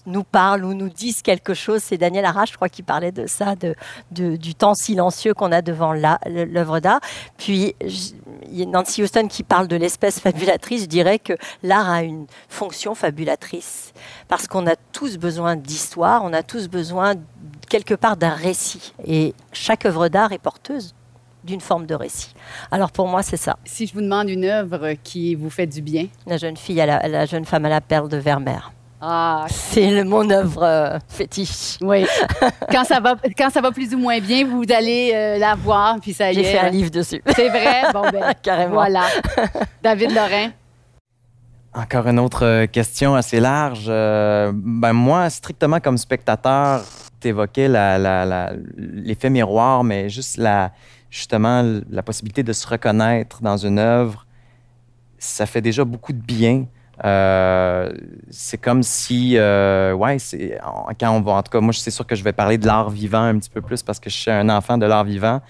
[0.10, 1.82] nous parle ou nous dise quelque chose.
[1.84, 3.76] C'est Daniel Arrache, je crois, qui parlait de ça, de,
[4.12, 7.00] du temps silencieux qu'on a devant l'œuvre d'art.
[7.38, 10.84] Puis, il y a Nancy Houston qui parle de l'espèce fabulatrice.
[10.84, 13.94] Je dirais que l'art a une fonction fabulatrice
[14.28, 17.16] parce qu'on a tous besoin d'histoire, on a tous besoin
[17.70, 18.94] quelque part d'un récit.
[19.06, 20.96] Et chaque œuvre d'art est porteuse
[21.44, 22.34] d'une forme de récit.
[22.72, 23.58] Alors pour moi, c'est ça.
[23.66, 26.08] Si je vous demande une œuvre qui vous fait du bien.
[26.28, 28.72] La jeune fille, à la, la jeune femme à la perle de Vermeer.
[29.02, 31.78] Ah, c'est le, mon œuvre euh, fétiche.
[31.82, 32.06] Oui.
[32.72, 35.98] quand, ça va, quand ça va plus ou moins bien, vous allez euh, la voir,
[36.02, 37.22] puis ça J'ai fait un livre dessus.
[37.34, 37.84] C'est vrai?
[37.94, 38.74] Bon, ben, Carrément.
[38.74, 39.06] Voilà.
[39.82, 40.50] David Lorrain.
[41.74, 43.88] Encore une autre euh, question assez large.
[43.88, 46.84] ben moi, strictement comme spectateur,
[47.22, 47.70] tu évoquais
[48.78, 50.72] l'effet miroir, mais juste la,
[51.10, 54.26] justement la possibilité de se reconnaître dans une œuvre,
[55.18, 56.66] ça fait déjà beaucoup de bien.
[57.06, 57.92] Euh,
[58.30, 60.18] c'est comme si, euh, ouais,
[61.00, 62.90] quand on va, en tout cas, moi, c'est sûr que je vais parler de l'art
[62.90, 65.42] vivant un petit peu plus parce que je suis un enfant de l'art vivant.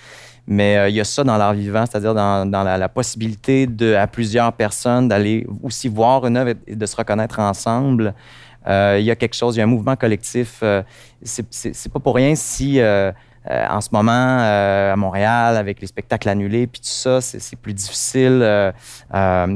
[0.48, 4.52] Mais euh, il y a ça dans l'art vivant, c'est-à-dire dans, la, possibilité à plusieurs
[4.54, 8.14] personnes d'aller aussi voir une œuvre et de se reconnaître ensemble.
[8.68, 10.64] il y a quelque chose, il y a un mouvement collectif.
[11.22, 12.80] c'est pas pour rien si
[13.50, 17.56] euh, en ce moment, euh, à Montréal, avec les spectacles annulés, puis tout ça, c'est
[17.56, 18.72] plus difficile euh,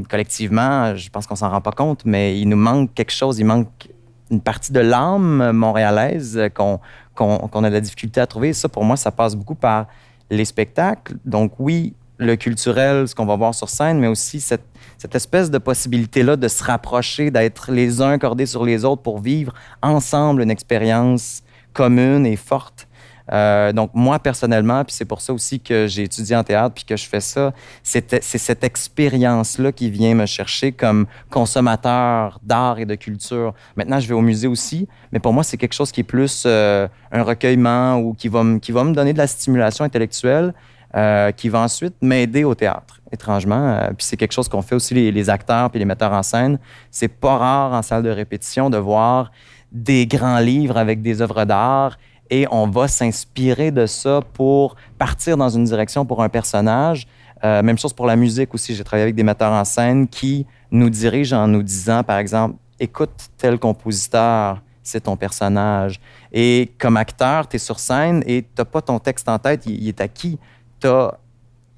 [0.10, 0.96] collectivement.
[0.96, 3.39] Je pense qu'on s'en rend pas compte, mais il nous manque quelque chose.
[3.39, 3.89] Il manque
[4.32, 6.80] une partie de l'âme montréalaise qu'on
[7.15, 8.54] a de la difficulté à trouver.
[8.54, 9.88] ça, pour moi, ça passe beaucoup par
[10.30, 11.15] les spectacles.
[11.26, 14.65] Donc oui, le culturel, ce qu'on va voir sur scène, mais aussi cette,
[14.98, 19.19] cette espèce de possibilité-là de se rapprocher, d'être les uns cordés sur les autres pour
[19.19, 21.43] vivre ensemble une expérience
[21.74, 22.88] commune et forte.
[23.31, 26.83] Euh, donc, moi, personnellement, puis c'est pour ça aussi que j'ai étudié en théâtre puis
[26.83, 32.86] que je fais ça, c'est cette expérience-là qui vient me chercher comme consommateur d'art et
[32.86, 33.53] de culture.
[33.75, 36.43] Maintenant, je vais au musée aussi, mais pour moi, c'est quelque chose qui est plus
[36.45, 40.53] euh, un recueillement ou qui va, qui va me donner de la stimulation intellectuelle
[40.95, 43.79] euh, qui va ensuite m'aider au théâtre, étrangement.
[43.97, 46.59] puis c'est quelque chose qu'on fait aussi les, les acteurs puis les metteurs en scène.
[46.91, 49.31] C'est pas rare en salle de répétition de voir
[49.71, 51.97] des grands livres avec des œuvres d'art
[52.29, 57.07] et on va s'inspirer de ça pour partir dans une direction pour un personnage.
[57.43, 58.73] Euh, même chose pour la musique aussi.
[58.73, 62.55] J'ai travaillé avec des metteurs en scène qui nous dirigent en nous disant, par exemple,
[62.79, 65.99] écoute tel compositeur, c'est ton personnage.
[66.31, 69.88] Et comme acteur, tu es sur scène et tu pas ton texte en tête, il,
[69.88, 70.39] est acquis.
[70.79, 71.17] Tu as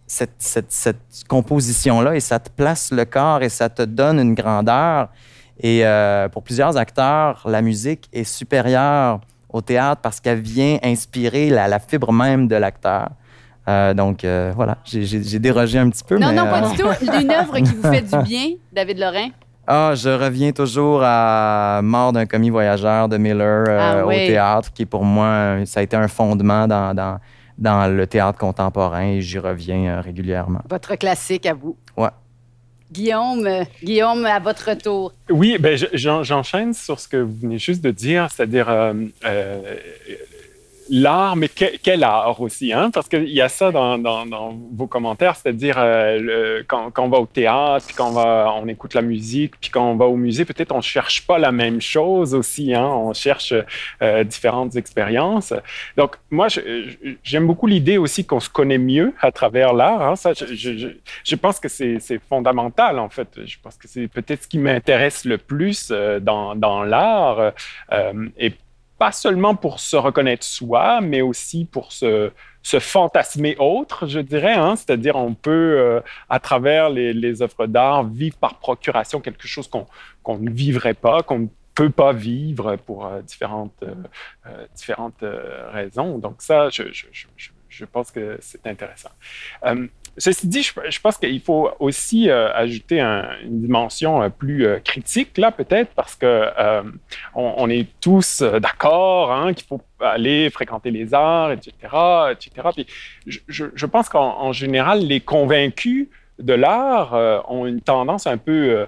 [0.08, 5.10] cette composition-là et ça te place le corps et ça te donne une grandeur.
[5.60, 9.22] Et euh, pour plusieurs acteurs, la musique est supérieure
[9.56, 13.10] au théâtre parce qu'elle vient inspirer la, fibre même de l'acteur.
[13.68, 16.18] Euh, donc euh, voilà, j'ai dérogé un petit peu.
[16.18, 16.88] Non, non, pas du tout.
[17.22, 19.30] Une œuvre qui vous fait du bien, David Lorrain?
[19.66, 24.86] Ah, je reviens toujours à Mort d'un commis voyageur de Miller ah au théâtre, qui
[24.86, 27.18] pour moi, ça a été un fondement dans, dans,
[27.58, 30.60] dans le théâtre contemporain et j'y reviens régulièrement.
[30.70, 31.78] Votre classique à vous.
[31.98, 32.10] Ouais.
[32.96, 35.14] Guillaume, Guillaume, à votre retour.
[35.30, 38.94] Oui, ben, j'enchaîne sur ce que vous venez juste de dire, c'est-à-dire euh,
[39.26, 39.76] euh,
[40.90, 42.92] l'art, mais quel art aussi, hein?
[42.92, 44.26] Parce qu'il y a ça dans,
[44.74, 48.94] vos commentaires, c'est-à-dire euh, quand, on va au théâtre, puis quand on, va, on écoute
[48.94, 51.82] la musique, puis quand on va au musée, peut-être on ne cherche pas la même
[51.82, 52.86] chose aussi, hein?
[52.86, 53.54] On cherche
[54.02, 55.54] euh, différentes expériences.
[55.98, 56.48] Donc, moi,
[57.24, 60.02] j'aime beaucoup l'idée aussi qu'on se connaît mieux à travers l'art.
[60.02, 60.16] Hein?
[60.16, 60.90] Ça, je,
[61.24, 63.28] je, pense que c'est fondamental, en fait.
[63.46, 67.54] Je pense que c'est peut-être ce qui m'intéresse le plus euh, dans, dans l'art.
[68.38, 68.54] et
[68.98, 72.32] pas seulement pour se reconnaître soi, mais aussi pour se,
[72.64, 74.54] fantasmer autre, je dirais.
[74.54, 74.76] Hein?
[74.76, 80.38] C'est-à-dire, on peut, euh, à travers les, œuvres d'art, vivre par procuration quelque chose qu'on
[80.38, 85.24] ne vivrait pas, qu'on ne peut pas vivre pour euh, différentes, euh, différentes
[85.72, 86.18] raisons.
[86.18, 89.12] Donc ça, je, je, je, je pense que c'est intéressant.
[90.18, 95.38] Ceci dit, je, pense qu'il faut aussi euh, ajouter une dimension euh, plus euh, critique,
[95.38, 96.46] là, peut-être, parce que
[97.34, 101.74] on, est tous d'accord hein, qu'il faut aller fréquenter les arts, etc.,
[102.32, 102.70] etc.
[102.74, 102.88] Puis
[103.28, 106.08] je, je pense qu'en général, les convaincus
[106.40, 108.86] de l'art ont une tendance un peu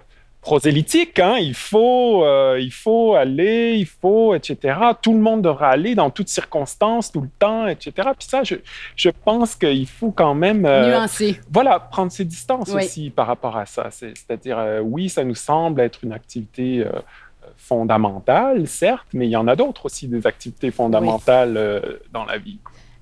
[0.47, 1.19] prosélytique.
[1.19, 1.35] Hein?
[1.41, 4.79] Il, faut, euh, il faut aller, il faut, etc.
[5.01, 7.91] Tout le monde devra aller dans toutes circonstances, tout le temps, etc.
[8.17, 8.55] Puis ça, je,
[8.95, 10.65] je pense qu'il faut quand même...
[10.65, 11.41] Euh, Nuancer.
[11.51, 13.89] Voilà, prendre ses distances aussi par rapport à ça.
[13.91, 16.85] C'est-à-dire, euh, oui, ça nous semble être une activité
[17.57, 22.59] fondamentale, certes, mais il y en a d'autres aussi, des activités fondamentales dans la vie.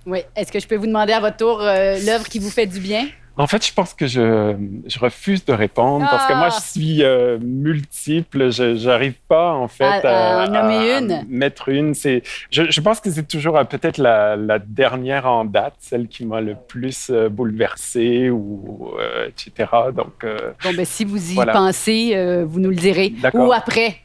[0.07, 0.19] Oui.
[0.35, 3.05] Est-ce que je peux vous demander à votre tour l'œuvre qui vous fait du bien?
[3.37, 6.61] En fait, je pense que je, je refuse de répondre parce que moi, je ah!
[6.61, 8.51] suis euh, multiple.
[8.51, 11.25] Je n'arrive pas, en fait, à, nommer une?
[11.27, 11.93] mettre une.
[11.93, 16.07] C'est, je, je, pense que c'est toujours euh, peut-être la, la, dernière en date, celle
[16.07, 18.91] qui m'a le plus euh, bouleversé ou
[19.27, 19.69] etc.
[19.93, 23.13] Donc, bon, ben, si vous y pensez, vous nous le direz.
[23.33, 23.97] Ou après,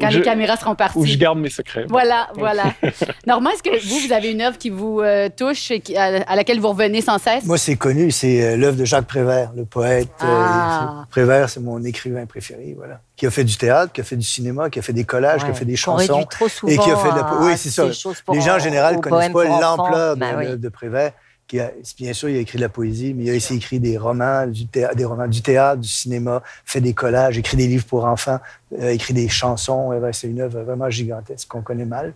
[0.00, 0.98] quand les caméras seront parties.
[0.98, 1.86] Où je garde mes secrets.
[1.88, 2.74] Voilà, voilà.
[3.26, 6.60] Normand, est-ce que vous, vous avez une œuvre qui vous euh, touche et à, laquelle
[6.60, 7.44] vous revenez sans cesse?
[7.44, 10.08] Moi, c'est connu, c'est euh, l'œuvre de Jacques Prévert, le poète.
[10.22, 11.04] Euh, ah.
[11.10, 13.00] Prévert, c'est mon écrivain préféré, voilà.
[13.16, 15.44] Qui a fait du théâtre, qui a fait du cinéma, qui a fait des collages,
[15.44, 16.24] qui a fait des chansons.
[16.24, 17.38] Trop souvent et qui a fait de la...
[17.40, 17.86] Oui, c'est ça.
[18.32, 21.12] Les gens en général ne connaissent pas l'ampleur ben de, de Prévert
[21.48, 24.46] bien sûr, il a écrit de la poésie, mais il a aussi écrit des romans,
[24.46, 28.04] du théâtre, des romans du théâtre, du cinéma, fait des collages, écrit des livres pour
[28.04, 28.40] enfants,
[28.80, 29.92] euh, écrit des chansons.
[30.12, 32.14] c'est une œuvre vraiment gigantesque qu'on connaît mal.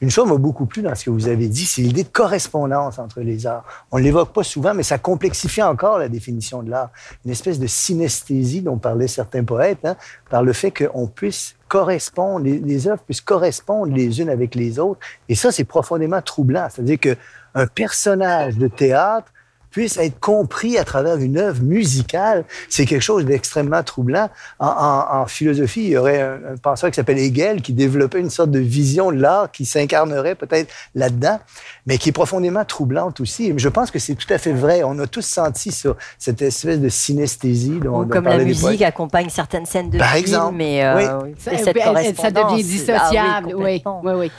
[0.00, 2.98] Une chose m'a beaucoup plu dans ce que vous avez dit, c'est l'idée de correspondance
[2.98, 3.64] entre les arts.
[3.90, 6.90] On ne l'évoque pas souvent, mais ça complexifie encore la définition de l'art.
[7.24, 9.96] Une espèce de synesthésie dont parlaient certains poètes, hein,
[10.30, 14.78] par le fait qu'on puisse correspondre, les, les œuvres puissent correspondre les unes avec les
[14.78, 15.00] autres.
[15.30, 16.68] Et ça, c'est profondément troublant.
[16.70, 17.16] C'est-à-dire que
[17.54, 19.32] un personnage de théâtre
[19.72, 24.28] puisse être compris à travers une œuvre musicale, c'est quelque chose d'extrêmement troublant.
[24.60, 28.58] En, philosophie, il y aurait un, penseur qui s'appelle Hegel qui développait une sorte de
[28.58, 31.40] vision de l'art qui s'incarnerait peut-être là-dedans,
[31.86, 33.52] mais qui est profondément troublante aussi.
[33.56, 34.82] je pense que c'est tout à fait vrai.
[34.84, 39.66] On a tous senti ça, cette espèce de synesthésie dont, comme la musique accompagne certaines
[39.66, 41.34] scènes de Par film, exemple, mais euh, oui.
[41.38, 43.48] ça, ça, devient dissociable.
[43.50, 44.30] Ah oui, oui, oui.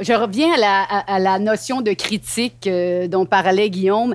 [0.00, 4.14] Je reviens à la, notion de critique euh, dont parlait Guillaume.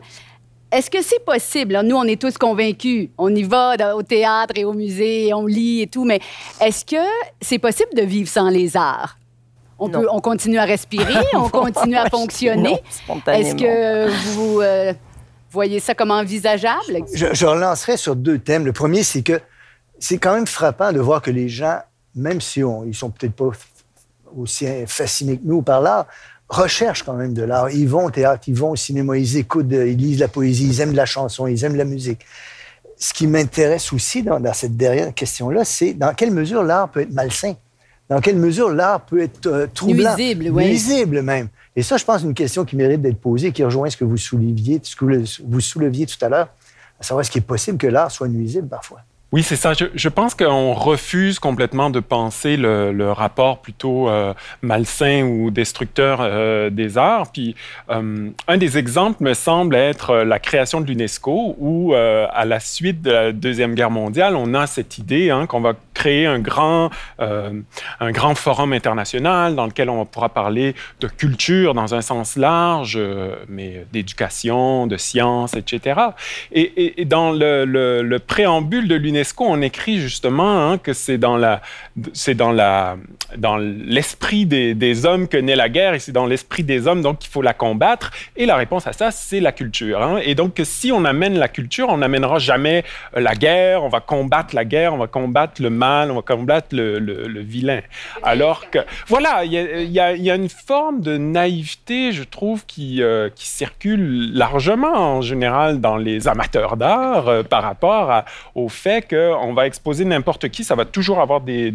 [0.74, 1.80] Est-ce que c'est possible?
[1.84, 3.10] Nous, on est tous convaincus.
[3.20, 6.20] On y va au théâtre et au musée, on lit et tout, mais
[6.60, 7.06] est-ce que
[7.40, 9.20] c'est possible de vivre sans les arts?
[9.78, 12.82] On, peut, on continue à respirer, on continue à fonctionner.
[13.28, 14.94] Est-ce que vous euh,
[15.52, 17.06] voyez ça comme envisageable?
[17.14, 18.66] Je, je relancerai sur deux thèmes.
[18.66, 19.40] Le premier, c'est que
[20.00, 21.80] c'est quand même frappant de voir que les gens,
[22.16, 23.52] même si on, ils sont peut-être pas
[24.36, 26.08] aussi fascinés que nous par l'art,
[26.54, 27.70] recherchent quand même de l'art.
[27.70, 30.82] Ils vont au théâtre, ils vont au cinéma, ils écoutent, ils lisent la poésie, ils
[30.82, 32.26] aiment la chanson, ils aiment la musique.
[32.98, 37.02] Ce qui m'intéresse aussi dans, dans, cette dernière question-là, c'est dans quelle mesure l'art peut
[37.02, 37.56] être malsain?
[38.10, 40.16] Dans quelle mesure l'art peut être euh, troublant?
[40.16, 40.66] Nuisible, oui.
[40.68, 41.48] Nuisible même.
[41.76, 44.06] Et ça, je pense, c'est une question qui mérite d'être posée, qui rejoint ce que
[44.06, 46.50] vous souleviez, ce que vous souleviez tout à l'heure,
[47.00, 49.00] à savoir est-ce qu'il est possible que l'art soit nuisible parfois?
[49.34, 49.74] Oui, c'est ça.
[49.74, 56.70] Je, pense qu'on refuse complètement de penser le, rapport plutôt euh, malsain ou destructeur euh,
[56.70, 57.32] des arts.
[57.32, 57.56] Puis
[57.90, 63.02] euh, un des exemples me semble être la création de l'UNESCO, où à la suite
[63.02, 66.92] de la deuxième guerre mondiale, on a cette idée hein, qu'on va créer un grand,
[67.18, 73.00] un grand forum international dans lequel on pourra parler de culture dans un sens large,
[73.48, 76.02] mais d'éducation, de science, etc.
[76.52, 81.62] Et, dans le préambule de l'UNESCO on écrit justement hein, que c'est dans la,
[82.14, 82.98] c'est dans la,
[83.38, 87.02] dans l'esprit des, des, hommes que naît la guerre et c'est dans l'esprit des hommes
[87.02, 88.12] donc qu'il faut la combattre?
[88.36, 90.02] Et la réponse à ça, c'est la culture.
[90.02, 90.20] Hein.
[90.24, 92.84] Et donc si on amène la culture, on n'amènera jamais
[93.16, 93.84] euh, la guerre.
[93.84, 97.28] On va combattre la guerre, on va combattre le mal, on va combattre le, le,
[97.28, 97.82] le vilain.
[98.24, 102.24] Alors que voilà, il y a, y, a, y a, une forme de naïveté, je
[102.24, 108.12] trouve, qui, euh, qui circule largement en général dans les amateurs d'art euh, par rapport
[108.12, 111.74] à, au fait que on va exposer n'importe qui, ça va toujours avoir des,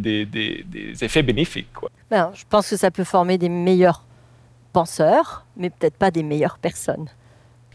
[1.01, 1.68] effets bénéfiques.
[2.11, 4.05] Ben, je pense que ça peut former des meilleurs
[4.72, 7.09] penseurs, mais peut-être pas des meilleures personnes.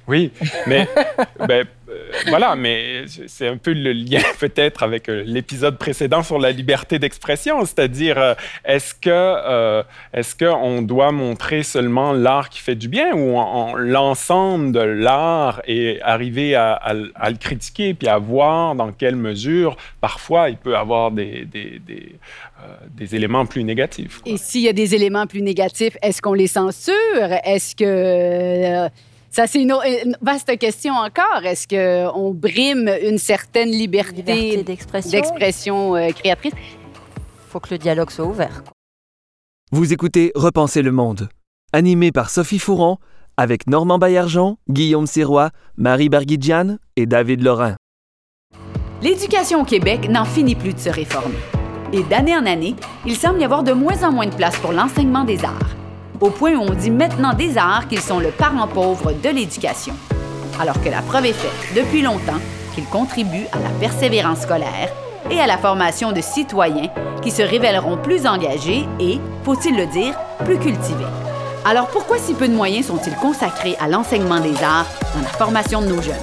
[0.07, 0.31] Oui,
[0.67, 0.87] mais
[1.47, 6.39] ben, euh, voilà, mais c'est un peu le lien peut-être avec euh, l'épisode précédent sur
[6.39, 8.33] la liberté d'expression, c'est-à-dire euh,
[8.65, 8.93] est-ce
[10.13, 13.37] est-ce que on doit montrer seulement l'art qui fait du bien ou
[13.77, 20.49] l'ensemble de l'art et arriver à, le critiquer puis à voir dans quelle mesure parfois
[20.49, 21.37] il peut avoir des
[23.11, 24.21] éléments plus négatifs.
[24.25, 26.93] Et s'il y a des éléments plus négatifs, est-ce qu'on les censure?
[27.43, 28.89] Est-ce que
[29.33, 31.43] ça, c'est une, une, vaste question encore.
[31.43, 36.53] Est-ce qu'on brime une certaine liberté, liberté d'expression, d'expression euh, créatrice?
[36.55, 38.63] Il faut que le dialogue soit ouvert.
[39.71, 41.29] Vous écoutez Repenser le monde,
[41.71, 42.97] animé par Sophie Fouron,
[43.35, 47.75] avec Normand Baillargeon, Guillaume Sirois, Marie Barguidjian et David Lorrain.
[49.01, 51.39] L'éducation au Québec n'en finit plus de se réformer.
[51.91, 54.73] Et d'année en année, il semble y avoir de moins en moins de place pour
[54.73, 55.75] l'enseignement des arts
[56.23, 59.93] au point où on dit maintenant des arts qu'ils sont le parent pauvre de l'éducation.
[60.57, 62.39] Alors que la preuve est faite depuis longtemps
[62.73, 64.89] qu'ils contribuent à la persévérance scolaire
[65.29, 66.89] et à la formation de citoyens
[67.21, 71.03] qui se révéleront plus engagés et, faut-il le dire, plus cultivés.
[71.65, 75.81] Alors pourquoi si peu de moyens sont-ils consacrés à l'enseignement des arts dans la formation
[75.81, 76.15] de nos jeunes?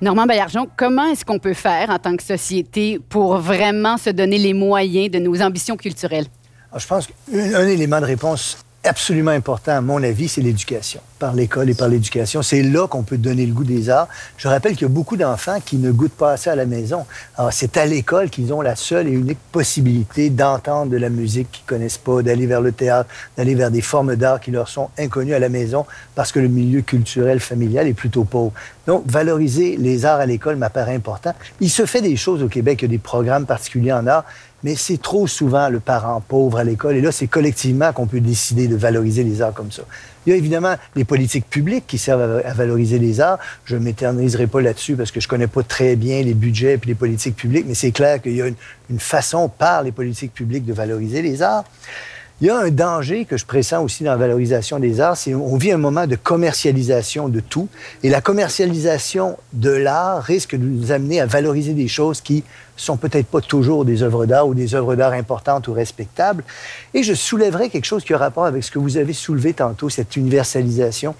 [0.00, 4.38] Normand Baillargeon, comment est-ce qu'on peut faire en tant que société pour vraiment se donner
[4.38, 6.26] les moyens de nos ambitions culturelles?
[6.70, 11.00] Alors, je pense qu'un élément de réponse absolument important, à mon avis, c'est l'éducation.
[11.18, 12.40] Par l'école et par l'éducation.
[12.40, 14.08] C'est là qu'on peut donner le goût des arts.
[14.38, 17.04] Je rappelle qu'il y a beaucoup d'enfants qui ne goûtent pas assez à la maison.
[17.36, 21.50] Alors, c'est à l'école qu'ils ont la seule et unique possibilité d'entendre de la musique
[21.52, 24.88] qu'ils connaissent pas, d'aller vers le théâtre, d'aller vers des formes d'art qui leur sont
[24.98, 28.52] inconnues à la maison parce que le milieu culturel familial est plutôt pauvre.
[28.86, 31.34] Donc, valoriser les arts à l'école m'apparaît important.
[31.60, 34.24] Il se fait des choses au Québec, il y a des programmes particuliers en art,
[34.62, 36.96] mais c'est trop souvent le parent pauvre à l'école.
[36.96, 39.82] Et là, c'est collectivement qu'on peut décider de valoriser les arts comme ça.
[40.26, 43.38] Il y a évidemment les politiques publiques qui servent à, valoriser les arts.
[43.64, 46.74] Je ne m'éterniserai pas là-dessus parce que je ne connais pas très bien les budgets
[46.74, 48.54] et les politiques publiques, mais c'est clair qu'il y a une,
[48.90, 51.64] une, façon par les politiques publiques de valoriser les arts.
[52.42, 55.32] Il y a un danger que je pressens aussi dans la valorisation des arts, c'est
[55.32, 57.68] qu'on vit un moment de commercialisation de tout.
[58.02, 62.42] Et la commercialisation de l'art risque de nous amener à valoriser des choses qui
[62.80, 66.44] sont peut-être pas toujours des œuvres d'art ou des œuvres d'art importantes ou respectables.
[66.94, 69.88] Et je soulèverai quelque chose qui a rapport avec ce que vous avez soulevé tantôt,
[69.88, 71.14] cette universalisation.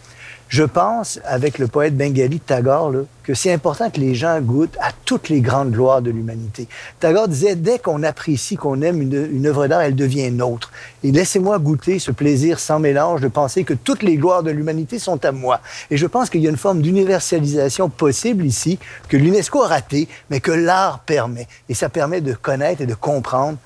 [0.50, 4.76] Je pense, avec le poète bengali Tagore, là, que c'est important que les gens goûtent
[4.80, 6.66] à toutes les grandes gloires de l'humanité.
[6.98, 10.72] Tagore disait, dès qu'on apprécie, qu'on aime une, une œuvre d'art, elle devient nôtre.
[11.04, 14.98] Et laissez-moi goûter ce plaisir sans mélange de penser que toutes les gloires de l'humanité
[14.98, 15.60] sont à moi.
[15.88, 20.09] Et je pense qu'il y a une forme d'universalisation possible ici, que l'UNESCO a raté,
[20.30, 21.46] mais que l'art permet.
[21.68, 23.57] Et ça permet de connaître et de comprendre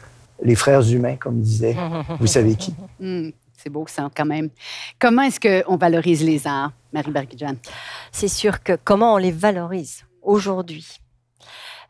[0.43, 1.77] les frères humains, comme disait,
[2.21, 2.75] vous savez qui.
[3.01, 3.31] Mm.
[3.65, 4.51] C'est beau ça, quand même.
[4.99, 7.55] Comment est-ce qu'on valorise les arts, Marie Bergidjan?
[8.13, 10.99] C'est sûr que comment on les valorise aujourd'hui?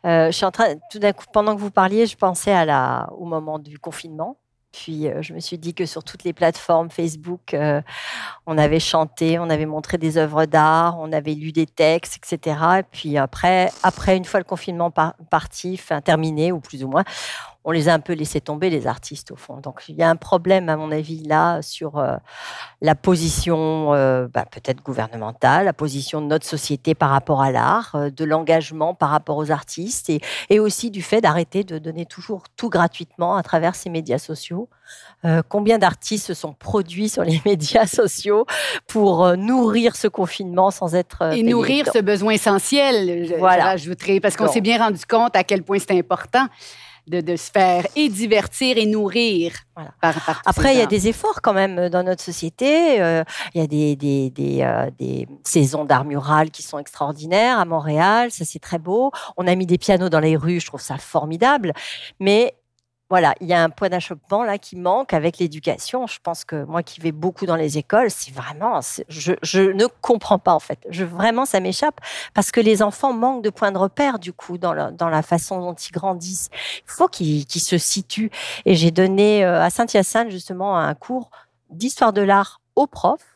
[0.05, 2.63] Euh, je suis en train, tout d'un coup, pendant que vous parliez, je pensais à
[2.63, 4.37] la, au moment du confinement.
[4.71, 7.81] Puis euh, je me suis dit que sur toutes les plateformes Facebook, euh,
[8.45, 12.57] on avait chanté, on avait montré des œuvres d'art, on avait lu des textes, etc.
[12.79, 14.91] Et puis après, après une fois le confinement
[15.29, 17.03] parti, enfin, terminé ou plus ou moins,
[17.65, 19.57] on les a un peu laissés tomber, les artistes, au fond.
[19.57, 22.15] Donc, il y a un problème, à mon avis, là, sur euh,
[22.79, 27.95] la position euh, bah, peut-être gouvernementale, la position de notre société par rapport à l'art,
[27.95, 32.05] euh, de l'engagement par rapport aux artistes, et, et aussi du fait d'arrêter de donner
[32.05, 34.69] toujours tout gratuitement à travers ces médias sociaux.
[35.49, 38.45] combien d'artistes se sont produits sur les médias sociaux
[38.87, 41.33] pour nourrir ce confinement sans être...
[41.33, 43.63] et nourrir ce besoin essentiel, je, voilà.
[43.63, 46.47] rajouterai, parce qu'on s'est bien rendu compte à quel point c'est important
[47.07, 49.53] de, se faire et divertir et nourrir.
[50.45, 53.01] Après, il y a des efforts quand même euh, dans notre société.
[53.01, 57.59] Euh, il y a des, des, des, euh, des saisons d'art mural qui sont extraordinaires
[57.59, 58.31] à Montréal.
[58.31, 59.11] Ça, c'est très beau.
[59.37, 60.59] On a mis des pianos dans les rues.
[60.59, 61.73] Je trouve ça formidable.
[62.19, 62.55] Mais
[63.09, 66.07] voilà, il y a un point d'achoppement là qui manque avec l'éducation.
[66.07, 68.79] Je pense que moi qui vais beaucoup dans les écoles, c'est vraiment,
[69.09, 70.79] je, ne comprends pas en fait.
[70.89, 71.99] Je, vraiment, ça m'échappe
[72.33, 75.75] parce que les enfants manquent de points de repère du coup dans, la façon dont
[75.75, 76.49] ils grandissent.
[76.79, 78.31] Il faut qu'ils se situent.
[78.65, 81.29] Et j'ai donné euh, à Saint-Hyacinthe justement un cours
[81.69, 83.35] d'histoire de l'art aux profs,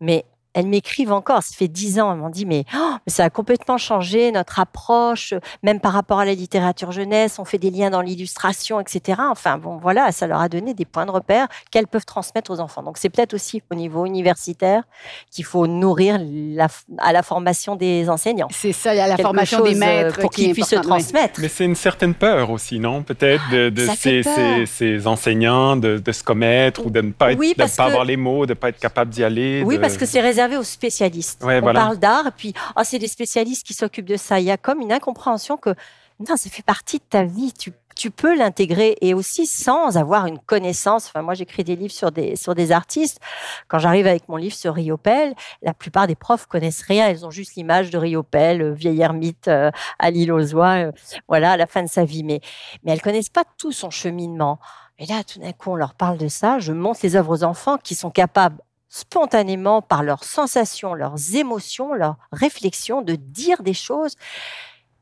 [0.00, 0.24] mais
[0.56, 1.42] elles m'écrivent encore.
[1.42, 2.10] Ça fait dix ans.
[2.12, 6.18] Elles m'ont dit, mais, oh, mais, ça a complètement changé notre approche, même par rapport
[6.18, 7.38] à la littérature jeunesse.
[7.38, 9.20] On fait des liens dans l'illustration, etc.
[9.30, 12.60] Enfin, bon, voilà, ça leur a donné des points de repère qu'elles peuvent transmettre aux
[12.60, 12.82] enfants.
[12.82, 14.84] Donc, c'est peut-être aussi au niveau universitaire
[15.30, 18.48] qu'il faut nourrir la, à la formation des enseignants.
[18.50, 21.38] C'est ça, il y a la formation des euh, maîtres pour qu'ils puissent se transmettre.
[21.38, 24.22] Mais c'est une certaine peur aussi, non Peut-être de, de ces,
[24.64, 28.46] ces, enseignants de, de, se commettre ou de ne pas, être, pas avoir les mots,
[28.46, 29.62] de ne pas être capable d'y aller.
[29.62, 31.42] Oui, parce que c'est réservé aux spécialistes.
[31.42, 34.38] on parle d'art, et puis oh, c'est des spécialistes qui s'occupent de ça.
[34.38, 35.74] Il y a comme une incompréhension que
[36.20, 37.52] non, ça fait partie de ta vie.
[37.52, 41.06] Tu, tu peux l'intégrer et aussi sans avoir une connaissance.
[41.08, 43.20] Enfin, moi, j'écris des livres sur des, sur des artistes.
[43.68, 47.08] Quand j'arrive avec mon livre sur Riopel, la plupart des profs connaissent rien.
[47.10, 50.92] Ils ont juste l'image de Riopel, euh, vieille ermite euh, à l'île aux oies, euh,
[51.28, 52.24] voilà, à la fin de sa vie.
[52.24, 52.40] Mais,
[52.82, 54.58] mais elles connaissent pas tout son cheminement.
[54.98, 56.58] Et là, tout d'un coup, on leur parle de ça.
[56.58, 58.56] Je montre les œuvres aux enfants qui sont capables
[58.96, 64.14] spontanément par leurs sensations, leurs émotions, leurs réflexions, de dire des choses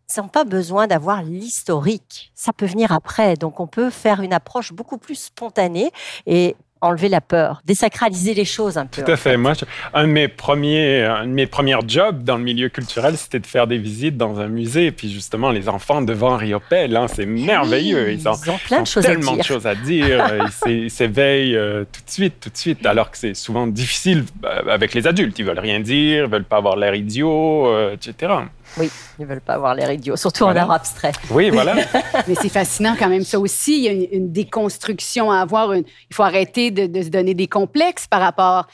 [0.07, 2.32] sans pas besoin d'avoir l'historique.
[2.34, 3.36] Ça peut venir après.
[3.36, 5.92] Donc, on peut faire une approche beaucoup plus spontanée
[6.26, 9.03] et enlever la peur, désacraliser les choses un peu.
[9.03, 9.37] Tout à fait.
[9.37, 9.53] Moi,
[9.95, 13.47] un de mes premiers, un de mes premiers jobs dans le milieu culturel, c'était de
[13.47, 14.87] faire des visites dans un musée.
[14.87, 18.12] Et puis justement, les enfants devant Riopel, hein, c'est merveilleux.
[18.12, 19.43] ils, ont, plein de choses tellement à dire.
[19.43, 20.25] de choses à dire.
[20.66, 22.85] ils s'éveillent euh, tout de suite, tout de suite.
[22.85, 25.39] Alors que c'est souvent difficile euh, avec les adultes.
[25.39, 28.33] Ils veulent rien dire, ils veulent pas avoir l'air idiot, euh, etc.
[28.77, 31.12] Oui, ils veulent pas avoir l'air idiot, surtout en art abstrait.
[31.31, 31.75] Oui, voilà.
[32.29, 33.77] Mais c'est fascinant quand même, ça aussi.
[33.77, 35.75] Il y a une, déconstruction à avoir.
[35.77, 38.66] il faut arrêter de, se donner des complexes par rapport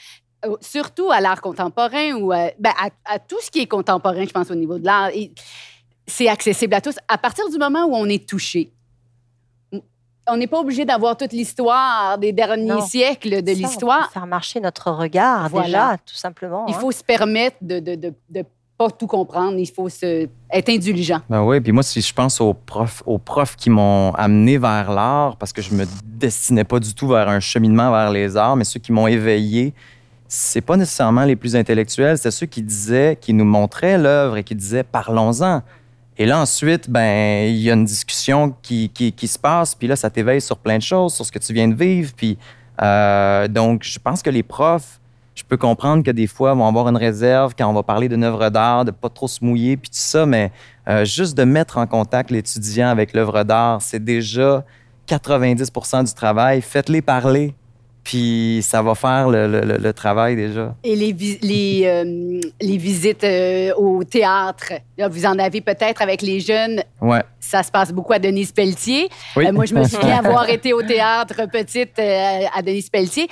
[0.59, 2.73] surtout à l'art contemporain ou ben,
[3.05, 5.09] à, tout ce qui est contemporain, je pense, au niveau de l'art.
[6.07, 8.73] C'est accessible à tous à partir du moment où on est touché.
[10.27, 14.11] On n'est pas obligé d'avoir toute l'histoire des derniers siècles de l'histoire.
[14.11, 16.65] Faire marcher notre regard, déjà, tout simplement.
[16.67, 16.79] Il hein.
[16.79, 18.45] faut se permettre de, de, de
[18.89, 21.19] tout comprendre, il faut être indulgent.
[21.29, 24.91] Ben oui, puis moi, si je pense aux profs, aux profs qui m'ont amené vers
[24.91, 28.55] l'art, parce que je me destinais pas du tout vers un cheminement vers les arts,
[28.55, 29.73] mais ceux qui m'ont éveillé,
[30.27, 34.43] c'est pas nécessairement les plus intellectuels, c'est ceux qui disaient, qui nous montraient l'œuvre et
[34.43, 35.61] qui disaient parlons-en.
[36.17, 39.87] Et là, ensuite, ben, il y a une discussion qui, qui, qui se passe, puis
[39.87, 42.13] là, ça t'éveille sur plein de choses, sur ce que tu viens de vivre.
[42.15, 42.37] Puis,
[42.81, 45.00] euh, donc, je pense que les profs,
[45.41, 48.07] je peux comprendre que des fois, ils vont avoir une réserve quand on va parler
[48.07, 50.51] d'une œuvre d'art, de pas trop se mouiller, puis tout ça, mais
[50.87, 54.63] euh, juste de mettre en contact l'étudiant avec l'œuvre d'art, c'est déjà
[55.09, 56.61] 90% du travail.
[56.61, 57.55] Faites-les parler,
[58.03, 60.75] puis ça va faire le, travail déjà.
[60.83, 61.11] Et les,
[61.41, 64.73] les, euh, les visites euh, au théâtre,
[65.09, 66.83] vous en avez peut-être avec les jeunes.
[67.01, 67.23] Ouais.
[67.39, 69.09] Ça se passe beaucoup à Denise Pelletier.
[69.35, 73.27] moi, je me souviens avoir été au théâtre petite à Denise Pelletier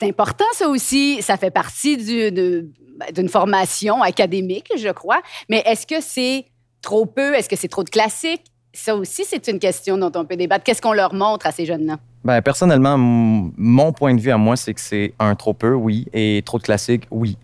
[0.00, 1.20] c'est important, ça aussi.
[1.22, 5.20] Ça fait partie d'une formation académique, je crois.
[5.48, 6.46] Mais est-ce que c'est
[6.80, 7.34] trop peu?
[7.34, 8.44] Est-ce que c'est trop de classiques?
[8.74, 10.64] Ça aussi, c'est une question dont on peut débattre.
[10.64, 11.98] Qu'est-ce qu'on leur montre à ces jeunes-là?
[12.24, 16.06] Bien, personnellement, mon point de vue à moi, c'est que c'est un trop peu, oui,
[16.12, 17.36] et trop de classiques, oui.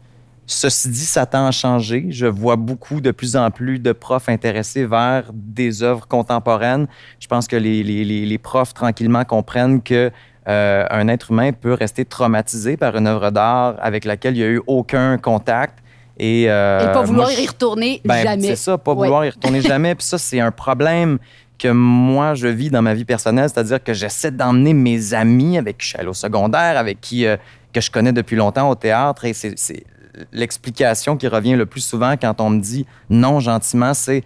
[0.47, 2.07] Ceci dit, ça tend à changer.
[2.09, 6.87] Je vois beaucoup, de plus en plus de profs intéressés vers des œuvres contemporaines.
[7.21, 10.11] Je pense que les profs, tranquillement, comprennent que
[10.49, 14.45] euh, un être humain peut rester traumatisé par une œuvre d'art avec laquelle il n'y
[14.45, 15.79] a eu aucun contact.
[16.19, 18.49] Et, euh, pas vouloir y retourner ben, jamais.
[18.49, 19.95] C'est ça, pas vouloir y retourner jamais.
[19.95, 21.19] Puis ça, c'est un problème
[21.59, 25.79] que moi, je vis dans ma vie personnelle, c'est-à-dire que j'essaie d'emmener mes amis avec
[25.79, 27.37] qui je suis allé au secondaire, avec qui euh,
[27.73, 29.25] que je connais depuis longtemps au théâtre.
[29.27, 29.85] Et c'est
[30.33, 34.25] l'explication qui revient le plus souvent quand on me dit non gentiment, c'est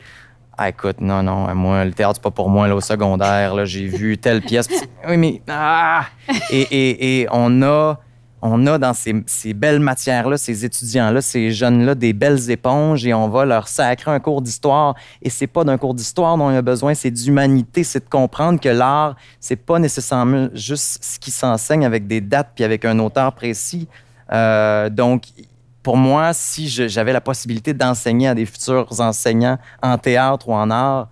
[0.59, 3.87] ah, écoute, non, non, moi, le théâtre, c'est pas pour moi, là, au secondaire, j'ai
[3.87, 4.69] vu telle pièce.
[5.09, 5.43] oui, mais.
[5.49, 6.05] Ah!
[6.51, 7.99] Et, et, et on a
[8.45, 13.29] on a dans ces, belles matières-là, ces étudiants-là, ces jeunes-là, des belles éponges et on
[13.29, 14.97] va leur sacrer un cours d'histoire.
[15.23, 18.59] Et c'est pas d'un cours d'histoire dont il a besoin, c'est d'humanité, c'est de comprendre
[18.59, 22.99] que l'art, c'est pas nécessairement juste ce qui s'enseigne avec des dates puis avec un
[22.99, 23.87] auteur précis.
[24.33, 25.27] Euh, donc,
[25.83, 30.71] pour moi, si j'avais la possibilité d'enseigner à des futurs enseignants en théâtre ou en
[30.71, 31.09] art,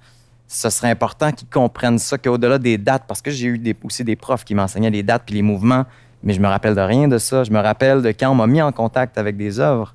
[0.46, 4.04] ce serait important qu'ils comprennent ça, qu'au-delà des dates, parce que j'ai eu des, aussi
[4.04, 5.84] des profs qui m'enseignaient les dates puis les mouvements,
[6.22, 7.44] mais je me rappelle de rien de ça.
[7.44, 9.94] Je me rappelle de quand on m'a mis en contact avec des œuvres.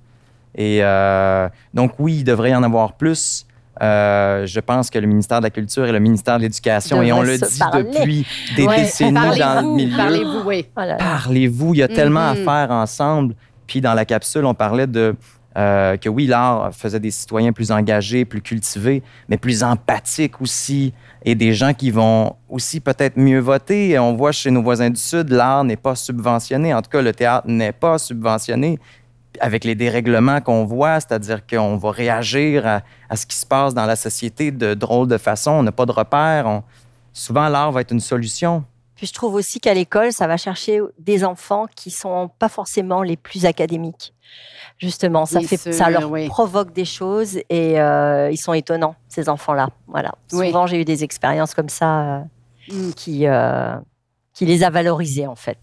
[0.56, 3.46] Et euh, donc, oui, il devrait y en avoir plus.
[3.82, 7.12] Euh, je pense que le ministère de la Culture et le ministère de l'Éducation, et
[7.12, 9.98] on le dit depuis des décennies dans le milieu.
[9.98, 10.66] Parlez-vous, oui.
[10.74, 12.44] Parlez-vous, il y a tellement à mm-hmm.
[12.46, 13.36] faire ensemble.
[13.68, 15.16] Puis dans la capsule, on parlait de
[15.58, 20.94] euh, que oui, l'art faisait des citoyens plus engagés, plus cultivés, mais plus empathiques aussi,
[21.24, 23.98] et des gens qui vont aussi peut-être mieux voter.
[23.98, 27.14] On voit chez nos voisins du Sud, l'art n'est pas subventionné, en tout cas le
[27.14, 28.80] théâtre n'est pas subventionné
[29.40, 33.86] avec les dérèglements qu'on voit, c'est-à-dire qu'on va réagir à, ce qui se passe dans
[33.86, 36.64] la société de drôle de façon, on n'a pas de repères.
[37.14, 38.66] Souvent, l'art va être une solution.
[38.96, 43.04] Puis je trouve aussi qu'à l'école, ça va chercher des enfants qui sont pas forcément
[43.04, 44.14] les plus académiques.
[44.78, 49.70] Justement, ça, fait, ça leur provoque des choses et euh, ils sont étonnants, ces enfants-là.
[49.88, 50.14] Voilà.
[50.30, 52.20] Souvent, j'ai eu des expériences comme ça euh,
[52.72, 52.94] mm.
[52.94, 53.76] qui, euh,
[54.34, 55.60] qui les a valorisés, en fait.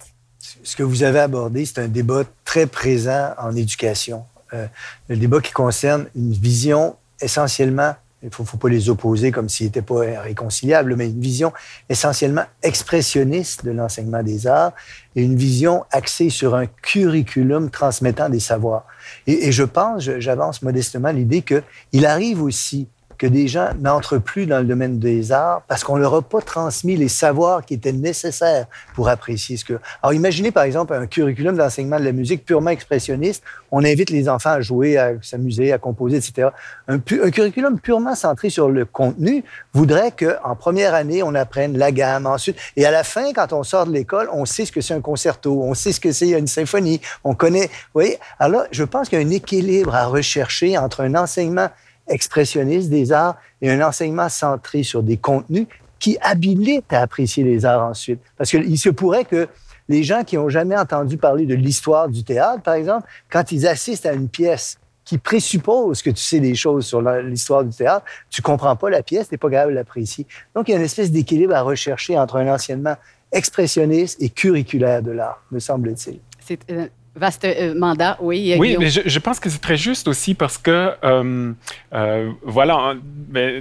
[0.62, 4.24] Ce que vous avez abordé, c'est un débat très présent en éducation.
[4.52, 9.66] le débat qui concerne une vision essentiellement il ne faut, pas les opposer comme s'ils
[9.66, 11.52] n'étaient pas réconciliables, mais une vision
[11.88, 14.72] essentiellement expressionniste de l'enseignement des arts
[15.16, 18.86] et une vision axée sur un curriculum transmettant des savoirs.
[19.26, 22.86] Et, et je pense, j'avance modestement l'idée qu'il arrive aussi
[23.22, 26.40] que des gens n'entrent plus dans le domaine des arts parce qu'on leur a pas
[26.40, 28.66] transmis les savoirs qui étaient nécessaires
[28.96, 29.74] pour apprécier ce que.
[30.02, 33.44] Alors, imaginez par exemple un curriculum d'enseignement de la musique purement expressionniste.
[33.70, 36.48] On invite les enfants à jouer, à s'amuser, à composer, etc.
[36.88, 42.26] Un, curriculum purement centré sur le contenu voudrait qu'en première année, on apprenne la gamme.
[42.26, 44.94] Ensuite, et à la fin, quand on sort de l'école, on sait ce que c'est
[44.94, 47.70] un concerto, on sait ce que c'est une symphonie, on connaît.
[47.94, 48.18] Voyez?
[48.40, 51.68] Alors, je pense qu'il y a un équilibre à rechercher entre un enseignement
[52.08, 55.66] expressionniste des arts et un enseignement centré sur des contenus
[55.98, 58.20] qui habilitent à apprécier les arts ensuite.
[58.36, 59.48] Parce qu'il se pourrait que
[59.88, 63.66] les gens qui n'ont jamais entendu parler de l'histoire du théâtre, par exemple, quand ils
[63.66, 68.04] assistent à une pièce qui présuppose que tu sais des choses sur l'histoire du théâtre,
[68.30, 70.26] tu comprends pas la pièce, tu n'es pas capable de l'apprécier.
[70.54, 72.96] Donc, il y a une espèce d'équilibre à rechercher entre un enseignement
[73.32, 76.20] expressionniste et curriculaire de l'art, me semble-t-il.
[76.40, 78.54] C'est euh, Vaste euh, mandat, oui.
[78.58, 81.52] Oui, mais je, pense que c'est très juste aussi parce que, euh,
[81.92, 82.94] euh, voilà,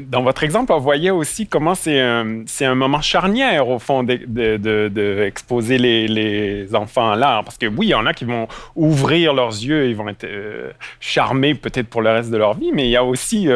[0.08, 5.78] dans votre exemple, on voyait aussi comment c'est un, un moment charnière, au fond, d'exposer
[5.78, 7.43] de, de, les, les, enfants à l'art.
[7.43, 8.47] Parce que oui, il y en a qui vont
[8.78, 10.28] ouvrir leurs yeux, ils vont être
[11.02, 13.49] charmés peut-être pour le reste de leur vie, mais il y a aussi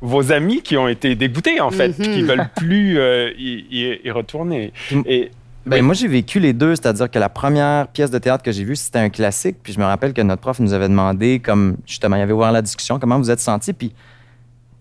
[0.00, 2.26] vos amis qui ont été dégoûtés, en fait, qui ne mhm.
[2.28, 2.98] veulent plus
[3.36, 4.72] y, y, retourner.
[5.04, 5.30] Et
[5.66, 8.64] ben, Moi, j'ai vécu les deux, c'est-à-dire que la première pièce de théâtre que j'ai
[8.64, 9.56] vue, c'était un classique.
[9.62, 12.52] Puis je me rappelle que notre prof nous avait demandé, comme justement, il avait ouvert
[12.52, 13.72] la discussion, comment vous êtes senti.
[13.72, 13.92] Puis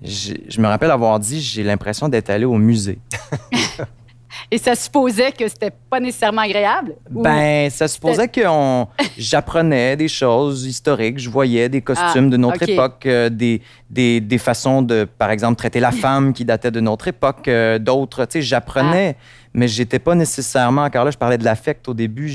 [0.03, 2.99] je me rappelle avoir dit, j'ai l'impression d'être allé au musée.
[4.51, 6.95] Et ça supposait que c'était pas nécessairement agréable?
[7.09, 8.41] Ben, ça supposait que
[9.17, 14.21] j'apprenais des choses historiques, je voyais des costumes de notre ah, époque, euh, des, des,
[14.21, 18.25] des, façons de, par exemple, traiter la femme qui datait de notre époque, euh, d'autres,
[18.25, 19.15] tu sais, j'apprenais.
[19.17, 19.23] Ah
[19.55, 22.31] mais j'étais pas nécessairement, encore là, je parlais de l'affect au début,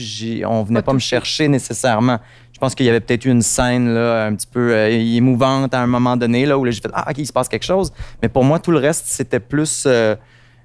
[0.47, 2.19] on venait pas, me chercher nécessairement.
[2.53, 5.75] Je pense qu'il y avait peut-être eu une scène là, un petit peu euh, émouvante
[5.75, 7.93] à un moment donné, là, où j'ai fait Ah, OK, il se passe quelque chose.
[8.23, 9.87] Mais pour moi, tout le reste, c'était plus.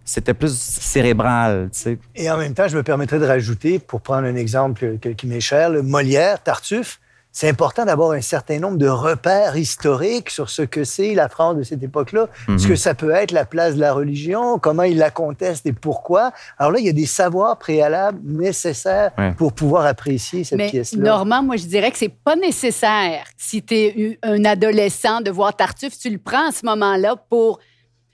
[0.05, 1.69] C'était plus cérébral.
[1.71, 1.97] Tu sais.
[2.15, 5.39] Et en même temps, je me permettrais de rajouter, pour prendre un exemple qui m'est
[5.39, 6.99] cher, le Molière, Tartuffe,
[7.35, 11.57] c'est important d'avoir un certain nombre de repères historiques sur ce que c'est la France
[11.57, 12.77] de cette époque-là, ce que mhm.
[12.77, 16.31] ça peut être la place de la religion, comment il la conteste et pourquoi.
[16.59, 21.01] Alors là, il y a des savoirs préalables nécessaires pour pouvoir apprécier cette pièce-là.
[21.01, 25.55] Normand, moi, je dirais que c'est pas nécessaire si tu es un adolescent de voir
[25.55, 27.59] Tartuffe, tu le prends à ce moment-là pour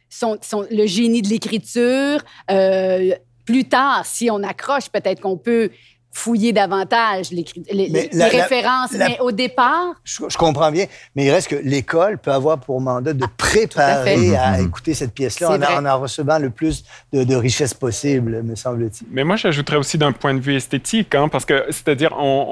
[0.09, 0.37] son,
[0.71, 2.23] le génie de l'écriture.
[2.51, 5.71] Euh, plus tard, si on accroche, peut-être qu'on peut
[6.19, 8.91] fouiller davantage les, les, Mais les la- la- références.
[8.93, 12.59] la- Mais au départ, Je, je comprends bien, mais il reste que l'école peut avoir
[12.59, 13.67] pour mandat de fait.
[13.67, 14.65] préparer à, Mhm.
[14.67, 19.07] écouter cette pièce-là en, en en recevant le plus de, de richesse possible, me semble-t-il.
[19.11, 22.45] Mais moi, j'ajouterais aussi d'un point de vue esthétique, hein, parce que, c'est-à-dire, on,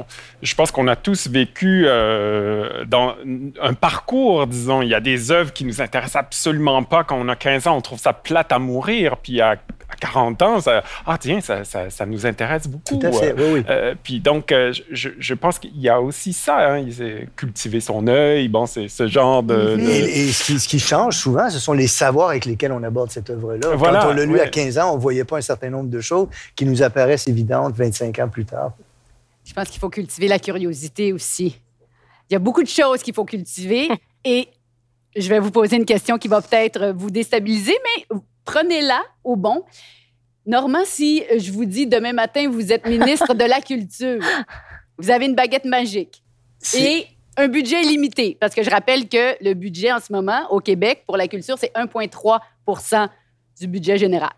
[0.00, 0.04] on-
[0.42, 3.14] je pense qu'on a tous vécu euh, dans
[3.62, 4.82] un parcours, disons.
[4.82, 7.76] Il y a des œuvres qui nous intéressent absolument pas quand on a 15 ans.
[7.76, 9.16] On trouve ça plate à mourir.
[9.18, 9.56] Puis à
[10.00, 12.98] 40 ans, ça, ah tiens, ça, ça, ça nous intéresse beaucoup.
[12.98, 13.64] Tout à fait, oui, oui.
[13.68, 16.84] Euh, puis donc, euh, je, je pense qu'il y a aussi ça, hein,
[17.36, 19.76] cultiver son œil, bon, c'est ce genre de...
[19.76, 22.72] de- Et, et ce, qui, ce qui change souvent, ce sont les savoirs avec lesquels
[22.72, 23.76] on aborde cette œuvre-là.
[23.76, 24.40] Voilà, Quand on l'a lu ouais.
[24.40, 27.28] à 15 ans, on ne voyait pas un certain nombre de choses qui nous apparaissent
[27.28, 28.72] évidentes 25 ans plus tard.
[29.44, 31.60] je pense qu'il faut cultiver la curiosité aussi.
[32.28, 33.88] Il y a beaucoup de choses qu'il faut cultiver
[34.24, 34.48] et
[35.16, 38.16] je vais vous poser une question qui va peut-être vous déstabiliser, mais
[38.54, 39.64] prenez-la au bon.
[40.46, 44.20] Normand, si je vous dis demain matin, vous êtes ministre de la Culture,
[44.98, 46.22] vous avez une baguette magique
[46.76, 50.60] et un budget limité, parce que je rappelle que le budget en ce moment au
[50.60, 53.08] Québec pour la culture, c'est 1,3%
[53.60, 54.30] du budget général.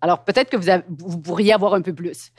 [0.00, 2.32] Alors peut-être que vous, avez- vous pourriez avoir un peu plus.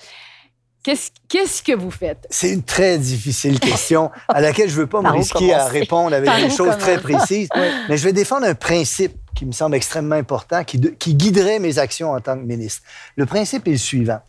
[0.84, 2.28] Qu'est-ce qu'est-ce que vous faites?
[2.30, 6.14] C'est une très difficile question à laquelle je ne veux pas me risquer à répondre
[6.14, 7.48] avec des choses très précises.
[7.88, 11.60] Mais je vais défendre un principe qui me semble extrêmement important, qui, de- qui guiderait
[11.60, 12.82] mes actions en tant que ministre.
[13.16, 14.20] Le principe est le suivant.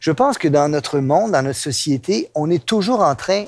[0.00, 3.44] Je pense que dans notre monde, dans notre société, on est toujours en train,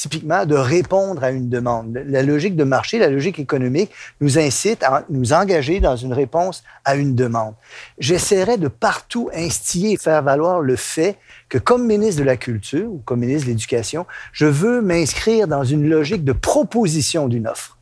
[0.00, 2.00] typiquement, de répondre à une demande.
[2.06, 3.90] La logique de marché, la logique économique
[4.22, 7.52] nous incite à nous engager dans une réponse à une demande.
[7.98, 11.18] J'essaierai de partout instiller et faire valoir le fait
[11.50, 15.64] que comme ministre de la Culture ou comme ministre de l'Éducation, je veux m'inscrire dans
[15.64, 17.76] une logique de proposition d'une offre.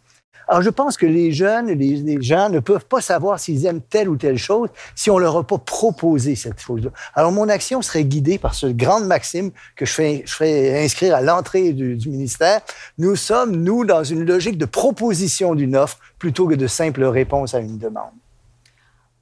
[0.49, 3.83] Alors, je pense que les jeunes, les, les gens ne peuvent pas savoir s'ils aiment
[3.83, 6.91] telle ou telle chose si on leur a pas proposé cette chose-là.
[7.15, 11.21] Alors, mon action serait guidée par cette grande maxime que je fais, je inscrire à
[11.21, 12.61] l'entrée du, du ministère.
[12.97, 17.55] Nous sommes, nous, dans une logique de proposition d'une offre plutôt que de simple réponse
[17.55, 18.13] à une demande.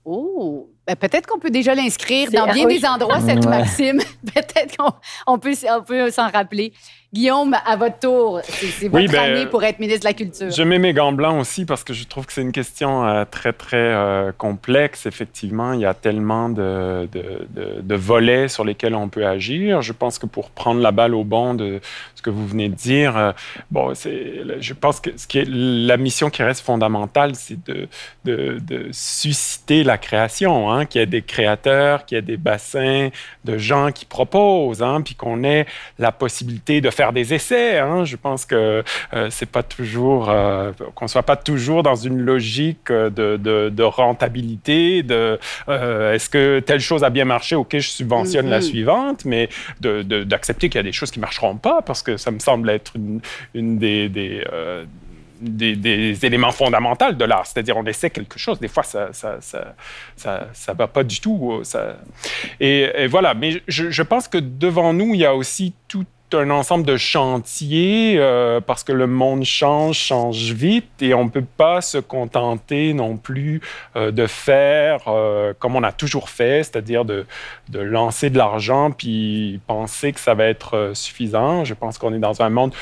[0.05, 2.79] Oh, ben peut-être qu'on peut déjà l'inscrire dans bien oui.
[2.79, 3.51] des endroits, cette Ouais.
[3.51, 3.99] maxime.
[4.35, 4.93] peut-être qu'on
[5.27, 6.72] on peut, on peut s'en rappeler.
[7.16, 10.50] Guillaume, à votre tour, c'est votre Oui, ben, année pour être ministre de la Culture.
[10.50, 13.24] Je mets mes gants blancs aussi parce que je trouve que c'est une question euh,
[13.24, 15.06] très, très euh, complexe.
[15.06, 19.80] Effectivement, il y a tellement de, de, de- de volets sur lesquels on peut agir.
[19.80, 21.80] Je pense que pour prendre la balle au bon de
[22.16, 23.32] ce que vous venez de dire, euh,
[23.70, 27.88] bon, c'est, je pense que ce qui est la mission qui reste fondamentale, c'est de,
[28.26, 32.36] de, de susciter la création, hein, qu'il y ait des créateurs, qu'il y ait des
[32.36, 33.08] bassins
[33.46, 35.64] de gens qui proposent, hein, puis qu'on ait
[35.98, 37.78] la possibilité de faire des essais.
[37.78, 38.04] hein.
[38.04, 38.82] Je pense que
[39.14, 43.82] euh, c'est pas toujours euh, qu'on soit pas toujours dans une logique de, de, de
[43.82, 45.38] rentabilité de
[45.68, 47.54] euh, est-ce que telle chose a bien marché?
[47.57, 48.62] Ok je subventionne la Mhm.
[48.62, 49.48] suivante mais
[49.80, 52.92] d'accepter qu'il y a des choses qui marcheront pas parce que ça me semble être
[52.96, 53.20] une,
[53.54, 54.84] une des, des, euh,
[55.40, 57.46] des, des éléments fondamentaux de l'art.
[57.46, 59.74] C'est-à-dire, on essaie quelque chose, des fois, ça ça, ça,
[60.16, 61.61] ça, ça va pas du tout.
[61.62, 61.98] Ça...
[62.61, 66.07] Et, et voilà, mais je, je pense que devant nous, il y a aussi tout
[66.35, 71.31] un ensemble de chantiers euh, parce que le monde change, change vite et on ne
[71.31, 73.61] peut pas se contenter non plus
[73.95, 77.27] euh, de faire euh, comme on a toujours fait, c'est-à-dire de,
[77.68, 81.64] de lancer de l'argent puis penser que ça va être suffisant.
[81.64, 82.74] Je pense qu'on est dans un monde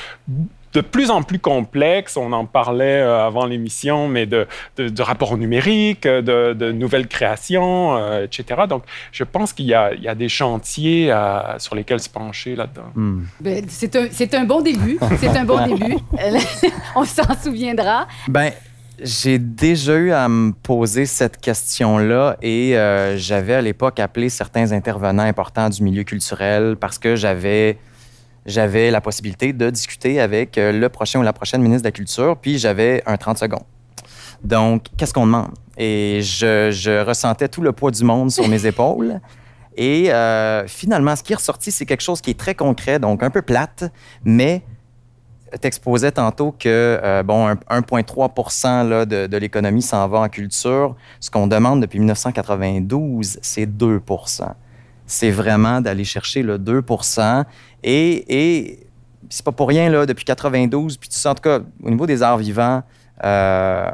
[0.74, 2.16] de plus en plus complexe.
[2.16, 4.46] On en parlait euh, avant l'émission, mais de,
[4.76, 8.62] de, de rapports numériques, de, de nouvelles créations, euh, etc.
[8.68, 12.08] Donc, je pense qu'il y a, il y a des chantiers à- sur lesquels se
[12.08, 12.90] pencher là-dedans.
[12.94, 13.22] Hmm.
[13.40, 14.98] Ben, c'est un, bon début.
[15.18, 15.96] C'est un bon début.
[16.96, 18.08] On s'en souviendra.
[18.28, 18.50] Ben,
[19.00, 24.72] j'ai déjà eu à me poser cette question-là et euh, j'avais à l'époque appelé certains
[24.72, 27.78] intervenants importants du milieu culturel parce que j'avais
[28.46, 31.92] j'avais la possibilité de discuter avec euh, le prochain ou la prochaine ministre de la
[31.92, 33.64] Culture, puis j'avais un 30 secondes.
[34.42, 35.52] Donc, qu'est-ce qu'on demande?
[35.78, 39.20] Et je, je ressentais tout le poids du monde sur mes épaules.
[39.76, 43.22] Et euh, finalement, ce qui est ressorti, c'est quelque chose qui est très concret, donc
[43.22, 43.84] un peu plate,
[44.24, 44.62] mais
[45.60, 50.94] t'exposais tantôt que, euh, bon, un- 1,3 là, de, de l'économie s'en va en culture.
[51.20, 54.00] Ce qu'on demande depuis 1992, c'est 2
[55.06, 56.82] C'est vraiment d'aller chercher le 2
[57.82, 58.86] Et, et
[59.28, 62.06] c'est pas pour rien, là, depuis 92, puis tu sais, en tout cas, au niveau
[62.06, 62.82] des arts vivants,
[63.22, 63.90] euh,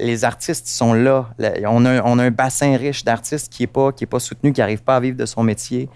[0.00, 1.28] les artistes sont là.
[1.66, 4.52] On a, on a un bassin riche d'artistes qui n'est pas, qui est pas soutenu,
[4.52, 5.88] qui n'arrive pas à vivre de son métier.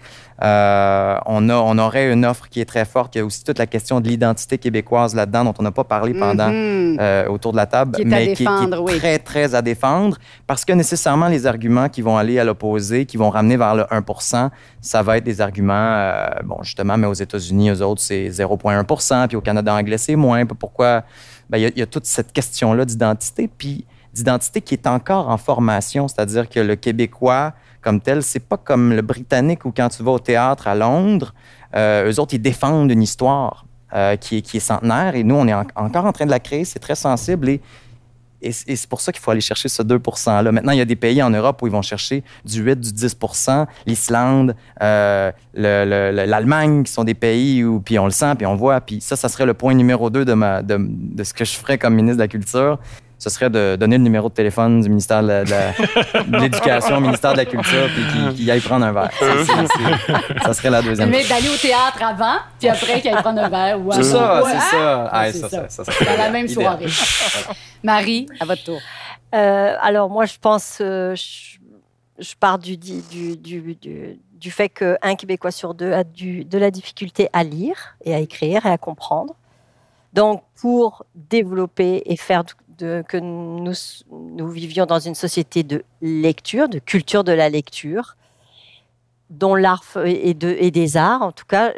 [0.43, 3.15] Euh, on, a, on aurait une offre qui est très forte.
[3.15, 5.85] Il y a aussi toute la question de l'identité québécoise là-dedans, dont on n'a pas
[5.85, 6.97] parlé pendant Mhm.
[6.99, 8.97] euh, autour de la table, Qui est mais qui, est oui.
[8.97, 10.17] très, très à défendre.
[10.45, 13.83] Parce que nécessairement, les arguments qui vont aller à l'opposé, qui vont ramener vers le
[13.91, 14.49] 1%
[14.81, 19.27] ça va être des arguments, euh, bon, justement, mais aux États-Unis, eux autres, c'est 0,1%
[19.27, 20.45] puis au Canada anglais, c'est moins.
[20.45, 21.03] Pourquoi?
[21.49, 23.85] Ben, Il y, a- il y a toute cette question-là d'identité, puis
[24.15, 28.93] d'identité qui est encore en formation, c'est-à-dire que le Québécois, comme tel, c'est pas comme
[28.93, 31.33] le Britannique où quand tu vas au théâtre à Londres,
[31.75, 35.15] euh, eux autres, ils défendent une histoire euh, qui, est, qui est centenaire.
[35.15, 37.61] Et nous, on est en- encore en train de la créer, c'est très sensible et,
[38.41, 40.51] c'est pour ça qu'il faut aller chercher ce 2 %-là.
[40.51, 42.91] Maintenant, il y a des pays en Europe où ils vont chercher du 8, du
[42.91, 48.11] 10% l'Islande, euh, le- le- le- l'Allemagne, qui sont des pays où, puis on le
[48.11, 50.77] sent, puis on voit, puis ça, ça serait le point numéro 2 de, ma, de,
[50.79, 52.77] de ce que je ferais comme ministre de la Culture.
[53.25, 57.37] Ce serait de donner le numéro de téléphone du ministère de l'Éducation, au ministère de
[57.37, 59.09] la Culture, puis qu'il qu'il aille prendre un verre.
[59.19, 59.67] Ça, c'est-
[60.05, 63.41] c'est- ça serait la deuxième Mais d'aller au théâtre avant, puis après qu'il aille prendre
[63.41, 63.79] un verre.
[63.81, 65.09] ou C'est un- ça, Ouais, c'est ça.
[65.11, 65.69] Ah, c'est ça, ça.
[65.69, 66.85] ça, ça, ça Dans la même soirée.
[67.81, 68.79] Marie, à votre tour.
[69.33, 71.57] Euh, alors moi, je pense, euh, je,
[72.23, 76.45] je pars du, du, du, du, du- du fait qu'un Québécois sur deux a du,
[76.45, 79.33] de la difficulté à lire et à écrire et à comprendre.
[80.13, 82.43] Donc, pour développer et faire
[82.77, 88.15] que nous, vivions dans une société de lecture, de culture de la lecture,
[89.29, 91.73] dont l'art et, de, et des arts, en tout cas,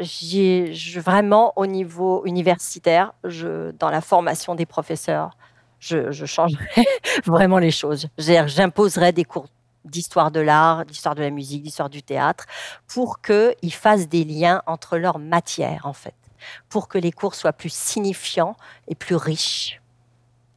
[0.97, 5.37] vraiment au niveau universitaire, dans la formation des professeurs,
[5.79, 6.85] je, je changerais
[7.25, 8.07] vraiment les choses.
[8.17, 9.47] C'est-à-dire, J'imposerais des cours
[9.85, 12.45] d'histoire de l'art, d'histoire de la musique, d'histoire du théâtre,
[12.87, 16.15] pour qu'ils fassent des liens entre leurs matières, en fait,
[16.69, 18.55] pour que les cours soient plus signifiants
[18.87, 19.81] et plus riches.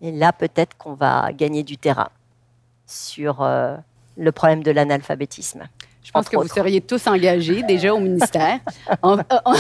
[0.03, 2.09] Et là, peut-être qu'on va gagner du terrain
[2.86, 3.76] sur euh,
[4.16, 5.68] le problème de l'analphabétisme.
[6.03, 8.59] Je pense que vous seriez tous engagés déjà au ministère.
[9.03, 9.55] On- on-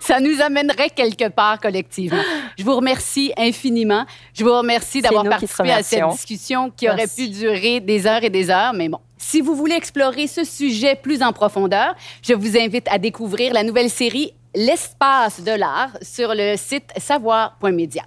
[0.00, 2.22] ça nous amènerait quelque part collectivement.
[2.58, 4.04] Je vous remercie infiniment.
[4.32, 8.30] Je vous remercie d'avoir participé à cette discussion qui aurait pu durer des heures et
[8.30, 8.98] des heures, mais bon.
[9.18, 13.62] Si vous voulez explorer ce sujet plus en profondeur, je vous invite à découvrir la
[13.62, 18.02] nouvelle série L'espace de l'art sur le site savoir.media.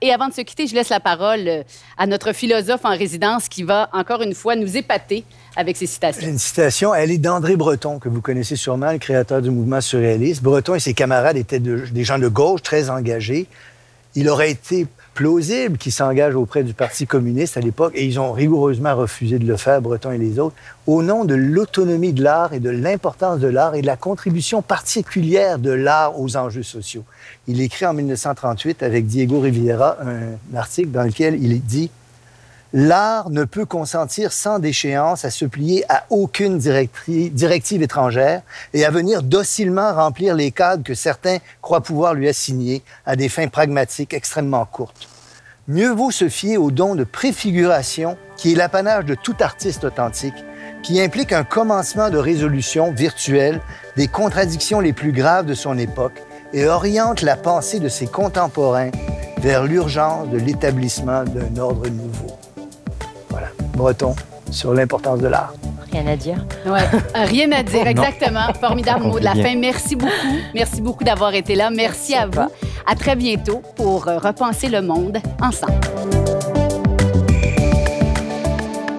[0.00, 1.62] Et avant de se quitter, je laisse la parole euh,
[1.96, 5.24] à notre philosophe en résidence qui va encore une fois nous épater
[5.54, 6.26] avec ses citations.
[6.26, 10.42] une citation, elle est d'André Breton, que vous connaissez sûrement, le créateur du mouvement surréaliste.
[10.42, 13.46] Breton et ses camarades étaient de- des gens de gauche très engagés.
[14.14, 18.32] Il aurait été plausible qu'ils s'engagent auprès du Parti communiste à l'époque, et ils ont
[18.32, 20.56] rigoureusement refusé de le faire, Breton et les autres,
[20.86, 24.62] au nom de l'autonomie de l'art et de l'importance de l'art et de la contribution
[24.62, 27.04] particulière de l'art aux enjeux sociaux.
[27.46, 31.90] Il écrit en 1938 avec Diego Rivera un article dans lequel il dit
[32.74, 38.40] L'art ne peut consentir sans déchéance à se plier à aucune directive étrangère
[38.72, 43.28] et à venir docilement remplir les cadres que certains croient pouvoir lui assigner à des
[43.28, 45.06] fins pragmatiques extrêmement courtes.
[45.68, 50.44] Mieux vaut se fier au don de préfiguration qui est l'apanage de tout artiste authentique,
[50.82, 53.60] qui implique un commencement de résolution virtuelle
[53.96, 56.22] des contradictions les plus graves de son époque
[56.54, 58.90] et oriente la pensée de ses contemporains
[59.38, 62.41] vers l'urgence de l'établissement d'un ordre nouveau.
[63.32, 64.14] Voilà, Breton
[64.50, 65.54] sur l'importance de l'art.
[65.90, 66.44] Rien à dire.
[66.66, 66.80] Ouais,
[67.14, 68.52] rien à dire, exactement.
[68.60, 69.44] Formidable mot de la bien.
[69.44, 69.56] fin.
[69.56, 70.12] Merci beaucoup.
[70.54, 71.70] Merci beaucoup d'avoir été là.
[71.70, 72.50] Merci, Merci à vous.
[72.86, 75.80] À très bientôt pour euh, repenser le monde ensemble.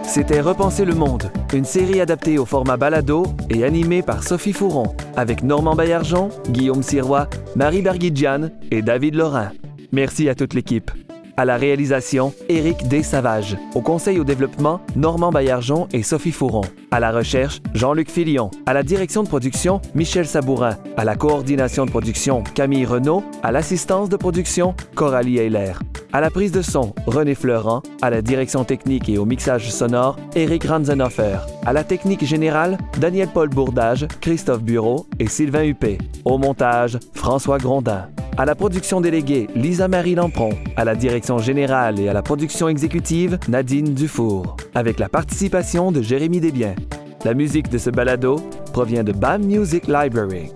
[0.03, 4.95] C'était Repenser le monde, une série adaptée au format balado et animée par Sophie Fouron,
[5.15, 9.49] avec Normand Baillargeon, Guillaume Sirois, Marie Barguidjian et David Lorrain.
[9.91, 10.91] Merci à toute l'équipe.
[11.35, 13.57] À la réalisation, Éric Desavages.
[13.73, 16.61] Au conseil au développement, Normand Baillargeon et Sophie Fouron.
[16.91, 18.51] À la recherche, Jean-Luc Filion.
[18.67, 20.77] À la direction de production, Michel Sabourin.
[20.95, 23.23] À la coordination de production, Camille Renaud.
[23.41, 25.73] À l'assistance de production, Coralie Heiler.
[26.11, 27.81] À la prise de son, René Fleurant.
[28.03, 31.39] À la direction technique et au mixage sonore, Éric Ranzenhofer.
[31.65, 35.97] À la technique générale, Daniel-Paul Bourdage, Christophe Bureau et Sylvain Huppé.
[36.25, 38.09] Au montage, François Grondin.
[38.37, 40.49] À la production déléguée, Lisa-Marie Lampron.
[40.75, 44.57] À la direction générale et à la production exécutive, Nadine Dufour.
[44.75, 46.75] Avec la participation de Jérémy Desbiens.
[47.23, 48.41] La musique de ce balado
[48.73, 50.51] provient de BAM Music Library.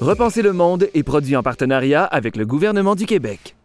[0.00, 3.56] Repenser le monde est produit en partenariat avec le gouvernement du Québec.